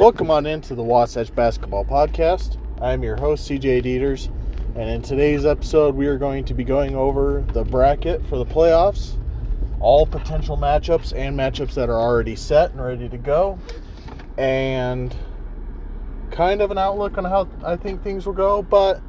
Welcome 0.00 0.28
on 0.28 0.44
into 0.44 0.74
the 0.74 0.82
Wasatch 0.82 1.32
Basketball 1.32 1.84
Podcast. 1.84 2.58
I'm 2.82 3.04
your 3.04 3.14
host, 3.14 3.48
CJ 3.48 3.84
Dieters, 3.84 4.26
and 4.74 4.90
in 4.90 5.02
today's 5.02 5.46
episode, 5.46 5.94
we 5.94 6.08
are 6.08 6.18
going 6.18 6.44
to 6.46 6.52
be 6.52 6.64
going 6.64 6.96
over 6.96 7.44
the 7.52 7.62
bracket 7.62 8.26
for 8.26 8.36
the 8.36 8.44
playoffs, 8.44 9.16
all 9.78 10.04
potential 10.04 10.56
matchups 10.56 11.16
and 11.16 11.38
matchups 11.38 11.74
that 11.74 11.88
are 11.88 12.00
already 12.00 12.34
set 12.34 12.72
and 12.72 12.84
ready 12.84 13.08
to 13.08 13.16
go, 13.16 13.56
and 14.36 15.14
kind 16.32 16.60
of 16.60 16.72
an 16.72 16.78
outlook 16.78 17.16
on 17.16 17.24
how 17.24 17.48
I 17.62 17.76
think 17.76 18.02
things 18.02 18.26
will 18.26 18.32
go, 18.32 18.62
but 18.62 19.00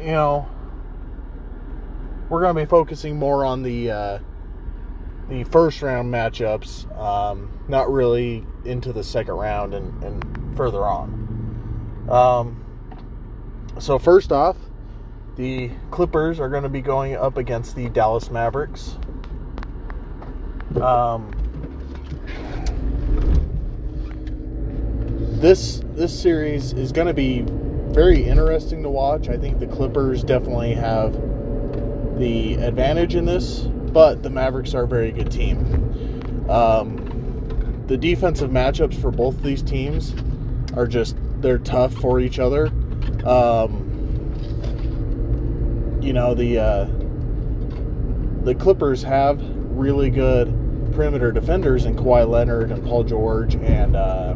you 0.00 0.06
know, 0.06 0.44
we're 2.28 2.40
going 2.40 2.56
to 2.56 2.62
be 2.62 2.66
focusing 2.66 3.16
more 3.16 3.44
on 3.44 3.62
the 3.62 3.92
uh, 3.92 4.18
the 5.28 5.44
first 5.44 5.82
round 5.82 6.12
matchups, 6.12 6.84
um, 6.98 7.60
not 7.68 7.92
really 7.92 8.44
into 8.68 8.92
the 8.92 9.02
second 9.02 9.34
round 9.34 9.74
and, 9.74 10.04
and 10.04 10.56
further 10.56 10.84
on. 10.86 12.06
Um, 12.10 12.64
so, 13.78 13.98
first 13.98 14.32
off, 14.32 14.56
the 15.36 15.70
Clippers 15.90 16.40
are 16.40 16.48
going 16.48 16.64
to 16.64 16.68
be 16.68 16.80
going 16.80 17.14
up 17.16 17.36
against 17.36 17.76
the 17.76 17.88
Dallas 17.88 18.30
Mavericks. 18.30 18.96
Um, 20.80 21.30
this 25.40 25.80
this 25.94 26.18
series 26.18 26.72
is 26.72 26.92
going 26.92 27.06
to 27.06 27.14
be 27.14 27.44
very 27.92 28.22
interesting 28.22 28.82
to 28.82 28.90
watch. 28.90 29.28
I 29.28 29.36
think 29.36 29.60
the 29.60 29.66
Clippers 29.66 30.24
definitely 30.24 30.74
have 30.74 31.12
the 32.18 32.54
advantage 32.54 33.14
in 33.14 33.24
this, 33.24 33.60
but 33.60 34.22
the 34.22 34.30
Mavericks 34.30 34.74
are 34.74 34.82
a 34.82 34.88
very 34.88 35.12
good 35.12 35.30
team. 35.30 36.48
Um, 36.50 36.97
the 37.88 37.96
defensive 37.96 38.50
matchups 38.50 39.00
for 39.00 39.10
both 39.10 39.42
these 39.42 39.62
teams 39.62 40.14
are 40.76 40.86
just 40.86 41.16
they're 41.40 41.58
tough 41.58 41.94
for 41.94 42.20
each 42.20 42.38
other. 42.38 42.66
Um, 43.24 43.88
you 46.02 46.12
know 46.12 46.34
the 46.34 46.58
uh, 46.58 46.84
the 48.44 48.54
Clippers 48.54 49.02
have 49.02 49.40
really 49.70 50.10
good 50.10 50.48
perimeter 50.92 51.32
defenders 51.32 51.86
in 51.86 51.96
Kawhi 51.96 52.28
Leonard 52.28 52.70
and 52.70 52.84
Paul 52.84 53.04
George 53.04 53.56
and 53.56 53.96
uh, 53.96 54.34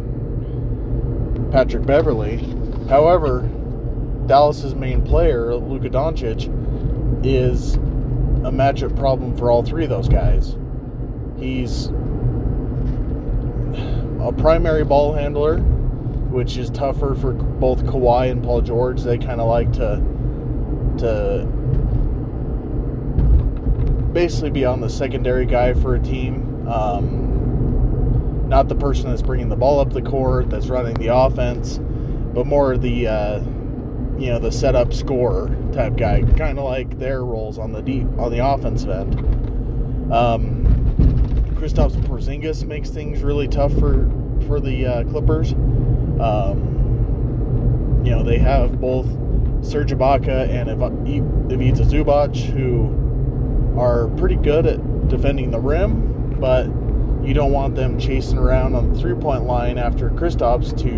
Patrick 1.50 1.84
Beverley. 1.84 2.38
However, 2.88 3.48
Dallas's 4.27 4.74
main 4.74 5.02
player, 5.02 5.55
Luka 5.55 5.90
Doncic, 5.90 6.48
is 7.24 7.74
a 7.74 8.50
matchup 8.50 8.96
problem 8.96 9.36
for 9.36 9.50
all 9.50 9.62
three 9.62 9.84
of 9.84 9.90
those 9.90 10.08
guys. 10.08 10.56
He's 11.38 11.90
a 14.22 14.32
primary 14.32 14.84
ball 14.84 15.12
handler, 15.12 15.58
which 15.58 16.56
is 16.56 16.70
tougher 16.70 17.14
for 17.14 17.32
both 17.32 17.84
Kawhi 17.84 18.30
and 18.30 18.42
Paul 18.42 18.60
George. 18.60 19.02
They 19.02 19.18
kind 19.18 19.40
of 19.40 19.48
like 19.48 19.72
to 19.74 20.02
to 20.98 21.46
basically 24.12 24.50
be 24.50 24.64
on 24.64 24.80
the 24.80 24.88
secondary 24.88 25.46
guy 25.46 25.74
for 25.74 25.94
a 25.96 26.00
team. 26.00 26.68
Um, 26.68 28.48
not 28.48 28.68
the 28.68 28.74
person 28.74 29.08
that's 29.10 29.22
bringing 29.22 29.48
the 29.48 29.56
ball 29.56 29.80
up 29.80 29.92
the 29.92 30.02
court, 30.02 30.50
that's 30.50 30.68
running 30.68 30.94
the 30.94 31.14
offense, 31.14 31.80
but 32.34 32.46
more 32.46 32.76
the 32.76 33.08
uh, 33.08 33.38
you 34.18 34.28
know 34.28 34.38
the 34.38 34.52
setup 34.52 34.92
scorer 34.92 35.48
type 35.72 35.96
guy, 35.96 36.22
kind 36.36 36.58
of 36.58 36.64
like 36.64 36.98
their 36.98 37.24
roles 37.24 37.58
on 37.58 37.72
the 37.72 37.82
deep 37.82 38.06
on 38.18 38.30
the 38.30 38.46
offensive 38.46 38.90
end. 38.90 40.12
Um, 40.12 40.61
Kristaps 41.62 41.92
Porzingis 42.06 42.66
makes 42.66 42.91
things 42.91 43.22
really 43.22 43.46
tough 43.46 43.72
for 43.74 44.10
for 44.48 44.58
the 44.58 44.84
uh, 44.84 45.05
Clippers. 45.05 45.52
Um, 46.20 48.02
you 48.05 48.10
know 48.10 48.24
they 48.24 48.38
have 48.38 48.80
both 48.80 49.06
Serge 49.64 49.92
Ibaka 49.92 50.48
and 50.48 50.68
Ivica 50.68 51.84
Zubac 51.84 52.34
who 52.34 53.78
are 53.80 54.08
pretty 54.17 54.34
good 54.34 54.67
at 54.67 55.08
defending 55.08 55.52
the 55.52 55.61
rim, 55.61 56.36
but 56.40 56.67
you 57.24 57.33
don't 57.33 57.52
want 57.52 57.77
them 57.77 57.96
chasing 57.96 58.39
around 58.39 58.74
on 58.74 58.92
the 58.92 58.98
three 58.98 59.14
point 59.14 59.44
line 59.44 59.79
after 59.79 60.11
Kristaps 60.11 60.77
to, 60.83 60.89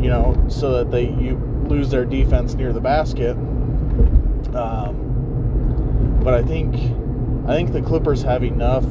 you 0.00 0.08
know, 0.08 0.46
so 0.46 0.70
that 0.74 0.92
they 0.92 1.08
you 1.08 1.38
lose 1.66 1.90
their 1.90 2.04
defense 2.04 2.54
near 2.54 2.72
the 2.72 2.80
basket. 2.80 3.36
Um, 4.54 6.20
but 6.22 6.34
I 6.34 6.44
think 6.44 6.76
I 7.48 7.56
think 7.56 7.72
the 7.72 7.82
Clippers 7.82 8.22
have 8.22 8.44
enough 8.44 8.84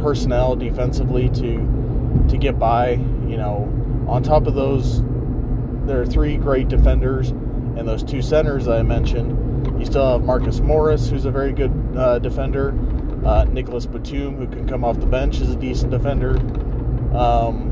personnel 0.00 0.56
defensively 0.56 1.28
to 1.30 2.26
to 2.28 2.36
get 2.36 2.58
by. 2.58 2.92
You 2.92 3.36
know, 3.36 4.04
on 4.08 4.22
top 4.22 4.46
of 4.46 4.54
those, 4.54 5.02
there 5.86 6.00
are 6.00 6.06
three 6.06 6.36
great 6.36 6.68
defenders 6.68 7.30
and 7.30 7.86
those 7.86 8.02
two 8.02 8.22
centers 8.22 8.68
I 8.68 8.82
mentioned. 8.82 9.78
You 9.78 9.86
still 9.86 10.12
have 10.12 10.22
Marcus 10.22 10.60
Morris, 10.60 11.08
who's 11.08 11.24
a 11.24 11.30
very 11.30 11.52
good 11.52 11.72
uh, 11.96 12.18
defender. 12.18 12.74
Uh, 13.24 13.44
Nicolas 13.44 13.86
Batum, 13.86 14.36
who 14.36 14.46
can 14.46 14.66
come 14.66 14.84
off 14.84 14.98
the 14.98 15.06
bench, 15.06 15.40
is 15.40 15.50
a 15.50 15.56
decent 15.56 15.90
defender. 15.90 16.36
Um, 17.16 17.70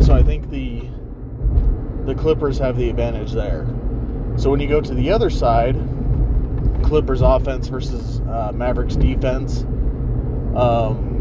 so 0.00 0.14
I 0.14 0.22
think 0.22 0.50
the 0.50 0.88
the 2.04 2.14
Clippers 2.14 2.58
have 2.58 2.76
the 2.76 2.88
advantage 2.88 3.32
there. 3.32 3.66
So 4.36 4.50
when 4.50 4.60
you 4.60 4.68
go 4.68 4.80
to 4.80 4.94
the 4.94 5.10
other 5.10 5.30
side, 5.30 5.74
Clippers 6.84 7.20
offense 7.20 7.66
versus 7.68 8.20
uh, 8.20 8.52
Mavericks 8.54 8.94
defense, 8.94 9.66
um, 10.56 11.14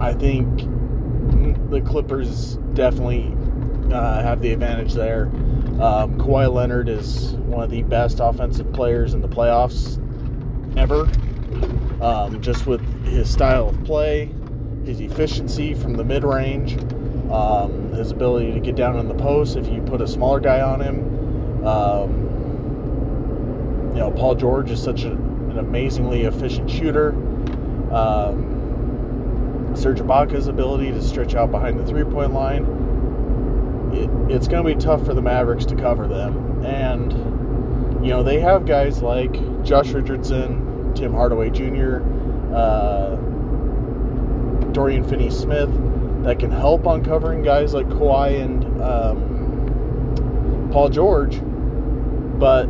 I 0.00 0.12
think 0.14 0.68
the 1.70 1.80
Clippers 1.80 2.56
definitely 2.74 3.34
uh, 3.92 4.22
have 4.22 4.40
the 4.40 4.52
advantage 4.52 4.92
there. 4.94 5.26
Um, 5.80 6.18
Kawhi 6.18 6.52
Leonard 6.52 6.88
is 6.88 7.32
one 7.32 7.64
of 7.64 7.70
the 7.70 7.82
best 7.82 8.18
offensive 8.20 8.72
players 8.72 9.14
in 9.14 9.20
the 9.20 9.28
playoffs 9.28 9.98
ever. 10.76 11.08
Um, 12.02 12.40
just 12.42 12.66
with 12.66 12.80
his 13.04 13.30
style 13.30 13.70
of 13.70 13.84
play, 13.84 14.30
his 14.84 15.00
efficiency 15.00 15.74
from 15.74 15.94
the 15.94 16.04
mid 16.04 16.22
range, 16.24 16.76
um, 17.32 17.92
his 17.92 18.10
ability 18.10 18.52
to 18.52 18.60
get 18.60 18.76
down 18.76 18.98
in 18.98 19.08
the 19.08 19.14
post 19.14 19.56
if 19.56 19.66
you 19.68 19.80
put 19.82 20.02
a 20.02 20.06
smaller 20.06 20.40
guy 20.40 20.60
on 20.60 20.80
him. 20.80 21.66
Um, 21.66 22.10
you 23.94 24.00
know, 24.00 24.10
Paul 24.10 24.34
George 24.34 24.70
is 24.70 24.82
such 24.82 25.04
a, 25.04 25.12
an 25.12 25.58
amazingly 25.58 26.24
efficient 26.24 26.70
shooter. 26.70 27.14
Um, 27.94 29.72
Serge 29.76 30.00
Ibaka's 30.00 30.48
ability 30.48 30.90
to 30.92 31.02
stretch 31.02 31.34
out 31.34 31.50
behind 31.50 31.78
the 31.78 31.86
three 31.86 32.04
point 32.04 32.32
line. 32.32 32.64
It, 33.92 34.10
it's 34.34 34.48
going 34.48 34.64
to 34.64 34.74
be 34.74 34.80
tough 34.80 35.04
for 35.04 35.14
the 35.14 35.22
Mavericks 35.22 35.64
to 35.66 35.76
cover 35.76 36.06
them. 36.06 36.64
And, 36.64 37.12
you 38.04 38.10
know, 38.10 38.22
they 38.22 38.40
have 38.40 38.66
guys 38.66 39.02
like 39.02 39.32
Josh 39.64 39.90
Richardson, 39.90 40.92
Tim 40.94 41.12
Hardaway 41.12 41.50
Jr., 41.50 42.02
uh, 42.54 43.16
Dorian 44.72 45.04
Finney 45.04 45.30
Smith 45.30 45.70
that 46.24 46.38
can 46.38 46.50
help 46.50 46.86
on 46.86 47.04
covering 47.04 47.42
guys 47.42 47.74
like 47.74 47.86
Kawhi 47.88 48.42
and 48.42 48.64
um, 48.82 50.70
Paul 50.72 50.88
George, 50.88 51.40
but 52.38 52.66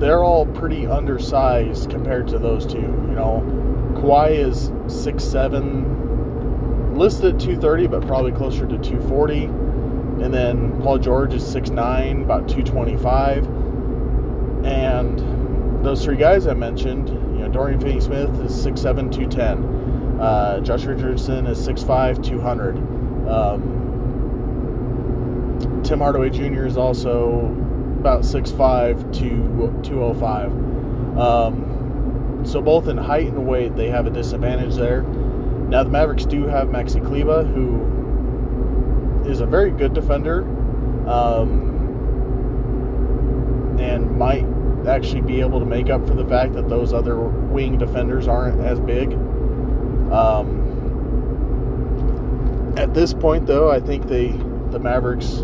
they're 0.00 0.24
all 0.24 0.46
pretty 0.46 0.86
undersized 0.86 1.90
compared 1.90 2.26
to 2.28 2.38
those 2.38 2.66
two. 2.66 2.80
You 2.80 3.14
know, 3.14 3.69
Kawhi 4.00 4.30
is 4.30 4.72
six 4.86 5.22
seven, 5.22 6.96
listed 6.96 7.34
at 7.34 7.40
230, 7.40 7.86
but 7.86 8.06
probably 8.06 8.32
closer 8.32 8.66
to 8.66 8.78
240. 8.78 9.44
And 10.24 10.32
then 10.32 10.80
Paul 10.82 10.98
George 10.98 11.34
is 11.34 11.46
six 11.46 11.70
nine, 11.70 12.22
about 12.22 12.48
225. 12.48 13.44
And 14.64 15.84
those 15.84 16.04
three 16.04 16.16
guys 16.16 16.46
I 16.46 16.54
mentioned, 16.54 17.08
you 17.08 17.40
know, 17.40 17.48
Dorian 17.48 17.80
Finney 17.80 18.00
Smith 18.00 18.30
is 18.40 18.52
6'7, 18.52 19.10
210. 19.10 20.20
Uh, 20.20 20.60
Josh 20.60 20.84
Richardson 20.84 21.46
is 21.46 21.58
6'5", 21.66 22.22
200. 22.22 22.76
Um, 23.26 23.80
Tim 25.82 25.98
Hardaway 26.00 26.28
Jr. 26.28 26.66
is 26.66 26.76
also 26.76 27.46
about 27.98 28.22
6'5", 28.22 29.10
to 29.14 29.72
205. 29.82 30.52
Um, 31.18 31.69
so 32.44 32.60
both 32.60 32.88
in 32.88 32.96
height 32.96 33.26
and 33.26 33.46
weight, 33.46 33.76
they 33.76 33.88
have 33.88 34.06
a 34.06 34.10
disadvantage 34.10 34.76
there. 34.76 35.02
Now 35.02 35.84
the 35.84 35.90
Mavericks 35.90 36.24
do 36.24 36.46
have 36.46 36.68
Maxi 36.68 37.04
Kleber, 37.04 37.44
who 37.44 39.28
is 39.28 39.40
a 39.40 39.46
very 39.46 39.70
good 39.70 39.94
defender, 39.94 40.42
um, 41.08 41.68
and 43.78 44.16
might 44.18 44.46
actually 44.88 45.20
be 45.20 45.40
able 45.40 45.60
to 45.60 45.66
make 45.66 45.90
up 45.90 46.06
for 46.06 46.14
the 46.14 46.26
fact 46.26 46.54
that 46.54 46.68
those 46.68 46.92
other 46.92 47.18
wing 47.18 47.78
defenders 47.78 48.26
aren't 48.26 48.60
as 48.60 48.80
big. 48.80 49.12
Um, 50.12 50.60
at 52.76 52.94
this 52.94 53.14
point, 53.14 53.46
though, 53.46 53.70
I 53.70 53.80
think 53.80 54.06
they 54.06 54.28
the 54.70 54.78
Mavericks, 54.78 55.38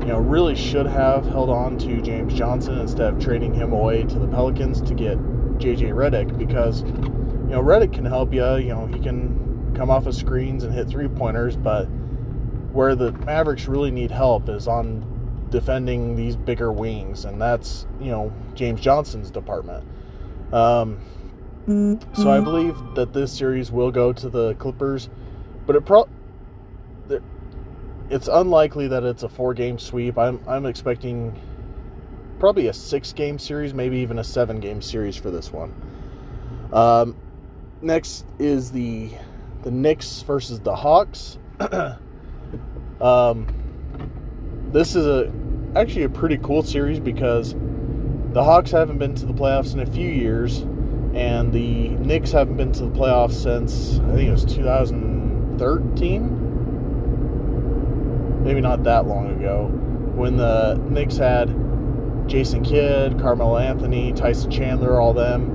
you 0.00 0.12
know, 0.12 0.18
really 0.18 0.54
should 0.54 0.86
have 0.86 1.26
held 1.26 1.50
on 1.50 1.78
to 1.78 2.00
James 2.02 2.34
Johnson 2.34 2.78
instead 2.78 3.14
of 3.14 3.20
trading 3.20 3.54
him 3.54 3.72
away 3.72 4.04
to 4.04 4.18
the 4.18 4.28
Pelicans 4.28 4.80
to 4.82 4.94
get 4.94 5.18
JJ 5.58 5.92
Redick 5.92 6.36
because 6.38 6.82
you 6.82 7.52
know 7.52 7.62
Redick 7.62 7.92
can 7.92 8.04
help 8.04 8.32
you. 8.32 8.44
You 8.56 8.68
know, 8.68 8.86
he 8.86 9.00
can 9.00 9.72
come 9.76 9.90
off 9.90 10.06
of 10.06 10.14
screens 10.14 10.64
and 10.64 10.72
hit 10.72 10.88
three 10.88 11.08
pointers, 11.08 11.56
but 11.56 11.84
where 12.72 12.94
the 12.94 13.12
Mavericks 13.12 13.66
really 13.66 13.90
need 13.90 14.10
help 14.10 14.48
is 14.48 14.68
on 14.68 15.48
defending 15.50 16.16
these 16.16 16.36
bigger 16.36 16.72
wings, 16.72 17.24
and 17.24 17.40
that's 17.40 17.86
you 18.00 18.10
know 18.10 18.32
James 18.54 18.80
Johnson's 18.80 19.30
department. 19.30 19.84
Um, 20.52 20.98
so 22.12 22.30
I 22.30 22.40
believe 22.40 22.76
that 22.94 23.12
this 23.12 23.32
series 23.32 23.72
will 23.72 23.90
go 23.90 24.12
to 24.12 24.28
the 24.28 24.54
Clippers, 24.54 25.08
but 25.66 25.74
it 25.74 25.84
pro 25.84 26.08
it's 28.10 28.28
unlikely 28.28 28.88
that 28.88 29.02
it's 29.04 29.22
a 29.22 29.28
four 29.28 29.54
game 29.54 29.78
sweep. 29.78 30.18
I'm 30.18 30.40
I'm 30.46 30.66
expecting 30.66 31.38
probably 32.38 32.68
a 32.68 32.72
six 32.72 33.12
game 33.12 33.38
series, 33.38 33.74
maybe 33.74 33.98
even 33.98 34.18
a 34.18 34.24
seven 34.24 34.60
game 34.60 34.80
series 34.82 35.16
for 35.16 35.30
this 35.30 35.52
one. 35.52 35.74
Um, 36.72 37.16
next 37.80 38.24
is 38.38 38.70
the 38.70 39.10
the 39.62 39.70
Knicks 39.70 40.22
versus 40.22 40.60
the 40.60 40.74
Hawks. 40.74 41.38
um, 43.00 43.46
this 44.72 44.94
is 44.94 45.06
a 45.06 45.32
actually 45.74 46.04
a 46.04 46.08
pretty 46.08 46.38
cool 46.38 46.62
series 46.62 47.00
because 47.00 47.54
the 48.32 48.44
Hawks 48.44 48.70
haven't 48.70 48.98
been 48.98 49.14
to 49.14 49.26
the 49.26 49.32
playoffs 49.32 49.72
in 49.72 49.80
a 49.80 49.86
few 49.86 50.08
years, 50.08 50.60
and 51.14 51.52
the 51.52 51.88
Knicks 51.88 52.30
haven't 52.32 52.56
been 52.56 52.72
to 52.72 52.84
the 52.84 52.90
playoffs 52.90 53.32
since 53.32 53.98
I 54.00 54.14
think 54.14 54.28
it 54.28 54.32
was 54.32 54.44
2013. 54.44 56.42
Maybe 58.44 58.60
not 58.60 58.84
that 58.84 59.06
long 59.06 59.30
ago, 59.30 59.68
when 60.14 60.36
the 60.36 60.74
Knicks 60.88 61.16
had 61.16 61.48
Jason 62.26 62.62
Kidd, 62.62 63.18
Carmelo 63.20 63.58
Anthony, 63.58 64.12
Tyson 64.12 64.50
Chandler, 64.50 65.00
all 65.00 65.12
them. 65.12 65.50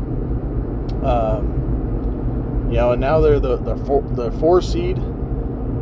Um, 1.04 2.68
you 2.70 2.78
know, 2.78 2.92
and 2.92 3.02
now 3.02 3.20
they're 3.20 3.40
the 3.40 3.58
the 3.58 3.76
four, 3.78 4.02
the 4.02 4.32
four 4.34 4.62
seed. 4.62 4.98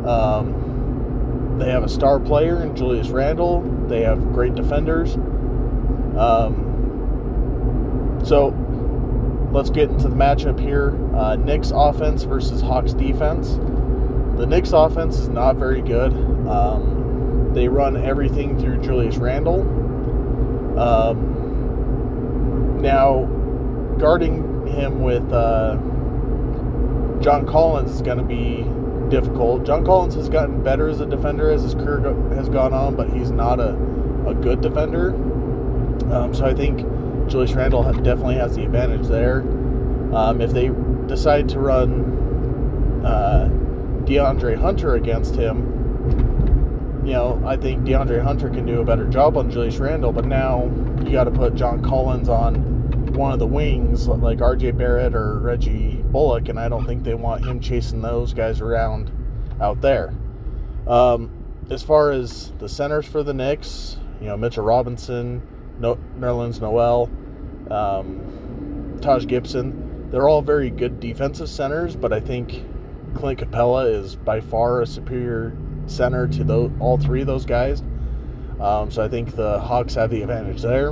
Um, 0.06 1.56
they 1.58 1.70
have 1.70 1.84
a 1.84 1.88
star 1.88 2.18
player 2.18 2.62
in 2.62 2.74
Julius 2.74 3.08
Randle. 3.08 3.60
They 3.86 4.02
have 4.02 4.32
great 4.32 4.54
defenders. 4.54 5.14
Um, 6.16 6.66
so 8.24 8.48
let's 9.52 9.70
get 9.70 9.90
into 9.90 10.08
the 10.08 10.16
matchup 10.16 10.58
here. 10.58 10.98
Uh, 11.14 11.36
Knicks 11.36 11.70
offense 11.74 12.22
versus 12.24 12.60
Hawks 12.60 12.92
defense. 12.92 13.58
The 14.38 14.46
Knicks 14.46 14.72
offense 14.72 15.18
is 15.18 15.28
not 15.28 15.56
very 15.56 15.82
good. 15.82 16.12
Um, 16.48 17.52
they 17.52 17.68
run 17.68 17.96
everything 17.96 18.58
through 18.58 18.80
Julius 18.80 19.16
Randle. 19.16 19.64
Um, 20.80 22.78
now, 22.80 23.26
guarding 23.98 24.66
him 24.66 25.02
with 25.02 25.30
uh, 25.30 25.76
John 27.20 27.46
Collins 27.46 27.92
is 27.92 28.00
going 28.00 28.16
to 28.16 28.24
be 28.24 28.64
difficult. 29.10 29.64
John 29.64 29.84
Collins 29.84 30.14
has 30.14 30.30
gotten 30.30 30.62
better 30.62 30.88
as 30.88 31.00
a 31.00 31.06
defender 31.06 31.50
as 31.50 31.62
his 31.62 31.74
career 31.74 31.98
go- 31.98 32.30
has 32.30 32.48
gone 32.48 32.72
on, 32.72 32.96
but 32.96 33.10
he's 33.10 33.30
not 33.30 33.60
a, 33.60 33.74
a 34.26 34.34
good 34.34 34.62
defender. 34.62 35.14
Um, 36.10 36.32
so 36.32 36.46
I 36.46 36.54
think 36.54 36.78
Julius 37.28 37.52
Randle 37.52 37.82
definitely 38.02 38.36
has 38.36 38.56
the 38.56 38.64
advantage 38.64 39.06
there. 39.06 39.42
Um, 40.14 40.40
if 40.40 40.52
they 40.52 40.70
decide 41.06 41.48
to 41.50 41.58
run 41.60 43.04
uh, 43.04 43.50
DeAndre 44.04 44.56
Hunter 44.56 44.94
against 44.94 45.34
him, 45.34 45.79
you 47.04 47.12
know, 47.12 47.42
I 47.46 47.56
think 47.56 47.84
DeAndre 47.84 48.22
Hunter 48.22 48.50
can 48.50 48.66
do 48.66 48.80
a 48.80 48.84
better 48.84 49.06
job 49.06 49.36
on 49.36 49.50
Julius 49.50 49.78
Randle, 49.78 50.12
but 50.12 50.26
now 50.26 50.64
you 51.04 51.12
got 51.12 51.24
to 51.24 51.30
put 51.30 51.54
John 51.54 51.82
Collins 51.82 52.28
on 52.28 53.14
one 53.14 53.32
of 53.32 53.38
the 53.38 53.46
wings 53.46 54.06
like 54.06 54.38
RJ 54.38 54.76
Barrett 54.76 55.14
or 55.14 55.38
Reggie 55.38 56.02
Bullock, 56.10 56.48
and 56.48 56.58
I 56.58 56.68
don't 56.68 56.86
think 56.86 57.02
they 57.02 57.14
want 57.14 57.44
him 57.44 57.60
chasing 57.60 58.02
those 58.02 58.34
guys 58.34 58.60
around 58.60 59.10
out 59.60 59.80
there. 59.80 60.14
Um, 60.86 61.30
as 61.70 61.82
far 61.82 62.10
as 62.10 62.52
the 62.58 62.68
centers 62.68 63.06
for 63.06 63.22
the 63.22 63.32
Knicks, 63.32 63.96
you 64.20 64.26
know, 64.26 64.36
Mitchell 64.36 64.64
Robinson, 64.64 65.42
no- 65.78 65.98
Nerlens 66.18 66.60
Noel, 66.60 67.10
um, 67.70 68.98
Taj 69.00 69.26
Gibson, 69.26 70.10
they're 70.10 70.28
all 70.28 70.42
very 70.42 70.70
good 70.70 71.00
defensive 71.00 71.48
centers, 71.48 71.96
but 71.96 72.12
I 72.12 72.20
think 72.20 72.64
Clint 73.14 73.38
Capela 73.40 73.92
is 73.92 74.16
by 74.16 74.40
far 74.40 74.82
a 74.82 74.86
superior 74.86 75.56
center 75.86 76.26
to 76.28 76.44
those, 76.44 76.70
all 76.80 76.98
three 76.98 77.20
of 77.20 77.26
those 77.26 77.44
guys. 77.44 77.82
Um, 78.60 78.90
so 78.90 79.02
I 79.02 79.08
think 79.08 79.34
the 79.36 79.58
Hawks 79.58 79.94
have 79.94 80.10
the 80.10 80.22
advantage 80.22 80.62
there. 80.62 80.90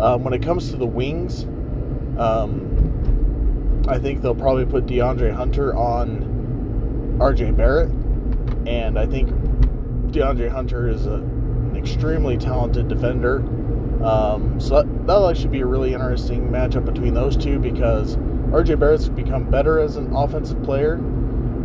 Um, 0.00 0.24
when 0.24 0.34
it 0.34 0.42
comes 0.42 0.70
to 0.70 0.76
the 0.76 0.86
wings, 0.86 1.44
um, 2.18 3.84
I 3.88 3.98
think 3.98 4.20
they'll 4.20 4.34
probably 4.34 4.66
put 4.66 4.86
DeAndre 4.86 5.32
Hunter 5.32 5.74
on 5.74 7.16
RJ 7.18 7.56
Barrett. 7.56 7.90
And 8.66 8.98
I 8.98 9.06
think 9.06 9.30
DeAndre 10.10 10.50
Hunter 10.50 10.88
is 10.88 11.06
a, 11.06 11.14
an 11.14 11.76
extremely 11.76 12.36
talented 12.36 12.88
defender. 12.88 13.38
Um, 14.04 14.60
so 14.60 14.82
that, 14.82 15.06
that'll 15.06 15.28
actually 15.28 15.48
be 15.48 15.60
a 15.60 15.66
really 15.66 15.94
interesting 15.94 16.50
matchup 16.50 16.84
between 16.84 17.14
those 17.14 17.36
two 17.36 17.58
because 17.58 18.16
RJ 18.16 18.78
Barrett's 18.78 19.08
become 19.08 19.50
better 19.50 19.78
as 19.78 19.96
an 19.96 20.14
offensive 20.14 20.62
player 20.62 20.98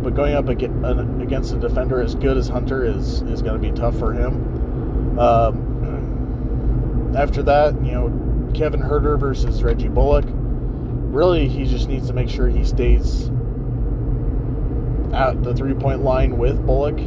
but 0.02 0.14
going 0.14 0.34
up 0.34 0.48
against 0.48 1.52
a 1.52 1.58
defender 1.58 2.00
as 2.00 2.14
good 2.14 2.36
as 2.36 2.48
Hunter 2.48 2.84
is 2.84 3.22
is 3.22 3.42
going 3.42 3.60
to 3.60 3.68
be 3.70 3.74
tough 3.76 3.98
for 3.98 4.12
him. 4.12 5.18
Um, 5.18 5.70
after 7.16 7.42
that, 7.42 7.74
you 7.84 7.92
know, 7.92 8.50
Kevin 8.54 8.80
Huerter 8.80 9.18
versus 9.18 9.62
Reggie 9.62 9.88
Bullock. 9.88 10.24
Really, 10.28 11.48
he 11.48 11.64
just 11.64 11.88
needs 11.88 12.06
to 12.06 12.12
make 12.12 12.28
sure 12.28 12.48
he 12.48 12.64
stays 12.64 13.30
at 15.12 15.42
the 15.42 15.52
three 15.54 15.74
point 15.74 16.02
line 16.02 16.38
with 16.38 16.64
Bullock. 16.64 16.98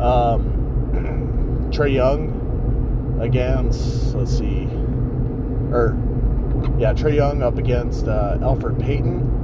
Um, 0.00 1.68
Trae 1.70 1.92
Young 1.92 3.18
against, 3.20 4.14
let's 4.14 4.36
see, 4.36 4.64
or 5.72 5.96
yeah, 6.78 6.92
Trae 6.94 7.14
Young 7.14 7.42
up 7.42 7.58
against 7.58 8.06
uh, 8.06 8.38
Elfrid 8.40 8.80
Payton 8.80 9.39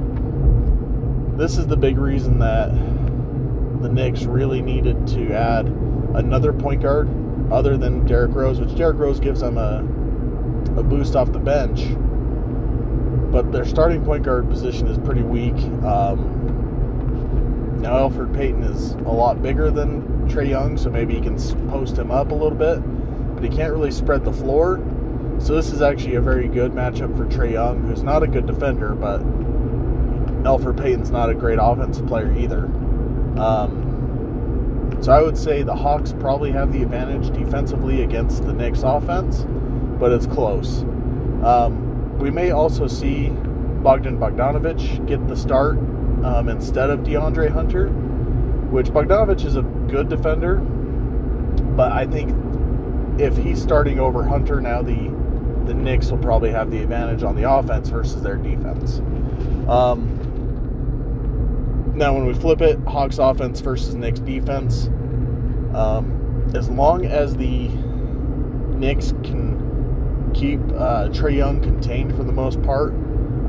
this 1.37 1.57
is 1.57 1.67
the 1.67 1.77
big 1.77 1.97
reason 1.99 2.39
that 2.39 2.69
the 3.81 3.89
Knicks 3.89 4.23
really 4.23 4.61
needed 4.61 5.05
to 5.07 5.33
add 5.33 5.67
another 6.15 6.51
point 6.51 6.81
guard 6.81 7.07
other 7.51 7.77
than 7.77 8.05
Derrick 8.05 8.33
Rose, 8.33 8.59
which 8.59 8.75
Derrick 8.75 8.97
Rose 8.97 9.19
gives 9.19 9.41
them 9.41 9.57
a, 9.57 9.79
a 10.79 10.83
boost 10.83 11.15
off 11.15 11.31
the 11.31 11.39
bench. 11.39 11.85
But 13.31 13.51
their 13.51 13.65
starting 13.65 14.03
point 14.03 14.23
guard 14.23 14.49
position 14.49 14.87
is 14.87 14.97
pretty 14.97 15.21
weak. 15.21 15.53
Um, 15.83 16.33
now, 17.81 17.97
Alfred 17.97 18.33
Payton 18.33 18.63
is 18.63 18.93
a 18.93 19.11
lot 19.11 19.43
bigger 19.43 19.69
than 19.69 20.27
Trae 20.27 20.49
Young, 20.49 20.75
so 20.75 20.89
maybe 20.89 21.13
he 21.13 21.21
can 21.21 21.37
post 21.69 21.95
him 21.95 22.09
up 22.09 22.31
a 22.31 22.35
little 22.35 22.57
bit, 22.57 22.79
but 23.35 23.43
he 23.43 23.49
can't 23.49 23.71
really 23.71 23.91
spread 23.91 24.25
the 24.25 24.33
floor. 24.33 24.83
So, 25.37 25.53
this 25.53 25.71
is 25.71 25.83
actually 25.83 26.15
a 26.15 26.21
very 26.21 26.47
good 26.47 26.71
matchup 26.71 27.15
for 27.15 27.25
Trae 27.25 27.51
Young, 27.51 27.83
who's 27.83 28.01
not 28.01 28.23
a 28.23 28.27
good 28.27 28.47
defender, 28.47 28.95
but 28.95 29.19
Elfrid 30.47 30.81
Payton's 30.81 31.11
not 31.11 31.29
a 31.29 31.33
great 31.33 31.59
offensive 31.61 32.07
player 32.07 32.33
either. 32.37 32.65
Um, 33.37 34.97
so 35.01 35.11
I 35.11 35.21
would 35.21 35.37
say 35.37 35.61
the 35.61 35.75
Hawks 35.75 36.13
probably 36.13 36.51
have 36.51 36.71
the 36.71 36.81
advantage 36.81 37.29
defensively 37.37 38.01
against 38.03 38.45
the 38.45 38.53
Knicks 38.53 38.81
offense, 38.83 39.45
but 39.99 40.11
it's 40.11 40.25
close. 40.25 40.83
Um, 41.43 42.17
we 42.17 42.31
may 42.31 42.51
also 42.51 42.87
see 42.87 43.29
Bogdan 43.83 44.17
Bogdanovich 44.17 45.05
get 45.05 45.27
the 45.27 45.35
start 45.35 45.77
um, 46.23 46.49
instead 46.49 46.89
of 46.89 47.01
DeAndre 47.01 47.49
Hunter, 47.51 47.89
which 47.89 48.87
Bogdanovich 48.87 49.45
is 49.45 49.55
a 49.55 49.61
good 49.61 50.09
defender, 50.09 50.55
but 51.75 51.91
I 51.91 52.07
think 52.07 52.33
if 53.19 53.35
he's 53.37 53.61
starting 53.61 53.99
over 53.99 54.23
Hunter 54.23 54.61
now, 54.61 54.81
the 54.81 55.15
the 55.65 55.73
Knicks 55.73 56.09
will 56.09 56.17
probably 56.17 56.49
have 56.49 56.71
the 56.71 56.81
advantage 56.81 57.23
on 57.23 57.35
the 57.35 57.51
offense 57.51 57.89
versus 57.89 58.21
their 58.21 58.37
defense. 58.37 58.99
Um, 59.67 60.16
now, 61.97 62.13
when 62.13 62.25
we 62.27 62.33
flip 62.33 62.61
it, 62.61 62.79
Hawks 62.87 63.17
offense 63.17 63.59
versus 63.59 63.95
Knicks 63.95 64.19
defense, 64.19 64.87
um, 65.73 66.51
as 66.55 66.69
long 66.69 67.05
as 67.05 67.35
the 67.35 67.69
Knicks 68.77 69.13
can 69.23 70.31
keep 70.33 70.59
uh, 70.75 71.09
Trae 71.09 71.35
Young 71.35 71.61
contained 71.61 72.15
for 72.15 72.23
the 72.23 72.31
most 72.31 72.61
part, 72.61 72.93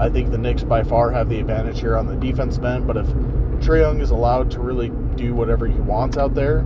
I 0.00 0.08
think 0.08 0.30
the 0.30 0.38
Knicks 0.38 0.64
by 0.64 0.82
far 0.82 1.10
have 1.10 1.28
the 1.28 1.38
advantage 1.38 1.80
here 1.80 1.96
on 1.96 2.06
the 2.06 2.16
defense 2.16 2.58
end. 2.58 2.86
But 2.86 2.96
if 2.96 3.06
Trae 3.60 3.80
Young 3.80 4.00
is 4.00 4.10
allowed 4.10 4.50
to 4.52 4.60
really 4.60 4.90
do 5.16 5.34
whatever 5.34 5.66
he 5.66 5.78
wants 5.80 6.16
out 6.16 6.34
there, 6.34 6.60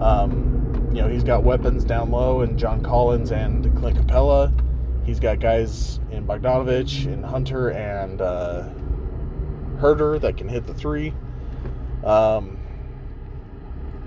um, 0.00 0.90
you 0.94 1.02
know, 1.02 1.08
he's 1.08 1.24
got 1.24 1.42
weapons 1.42 1.84
down 1.84 2.10
low 2.10 2.40
and 2.40 2.58
John 2.58 2.82
Collins 2.82 3.30
and 3.30 3.76
Clint 3.76 3.98
Capela. 3.98 4.52
He's 5.04 5.20
got 5.20 5.40
guys 5.40 6.00
in 6.10 6.26
Bogdanovich 6.26 7.06
and 7.06 7.24
Hunter 7.24 7.70
and 7.70 8.22
uh, 8.22 8.68
Huerter 9.76 10.20
that 10.20 10.36
can 10.36 10.48
hit 10.48 10.66
the 10.66 10.74
three. 10.74 11.12
Um, 12.04 12.58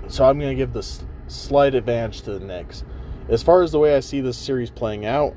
so 0.08 0.24
I'm 0.24 0.38
going 0.38 0.50
to 0.50 0.56
give 0.56 0.72
this 0.72 1.02
slight 1.28 1.74
advantage 1.74 2.22
to 2.22 2.38
the 2.38 2.44
Knicks. 2.44 2.84
As 3.28 3.42
far 3.42 3.62
as 3.62 3.70
the 3.70 3.78
way 3.78 3.94
I 3.94 4.00
see 4.00 4.20
this 4.20 4.36
series 4.36 4.70
playing 4.70 5.06
out, 5.06 5.34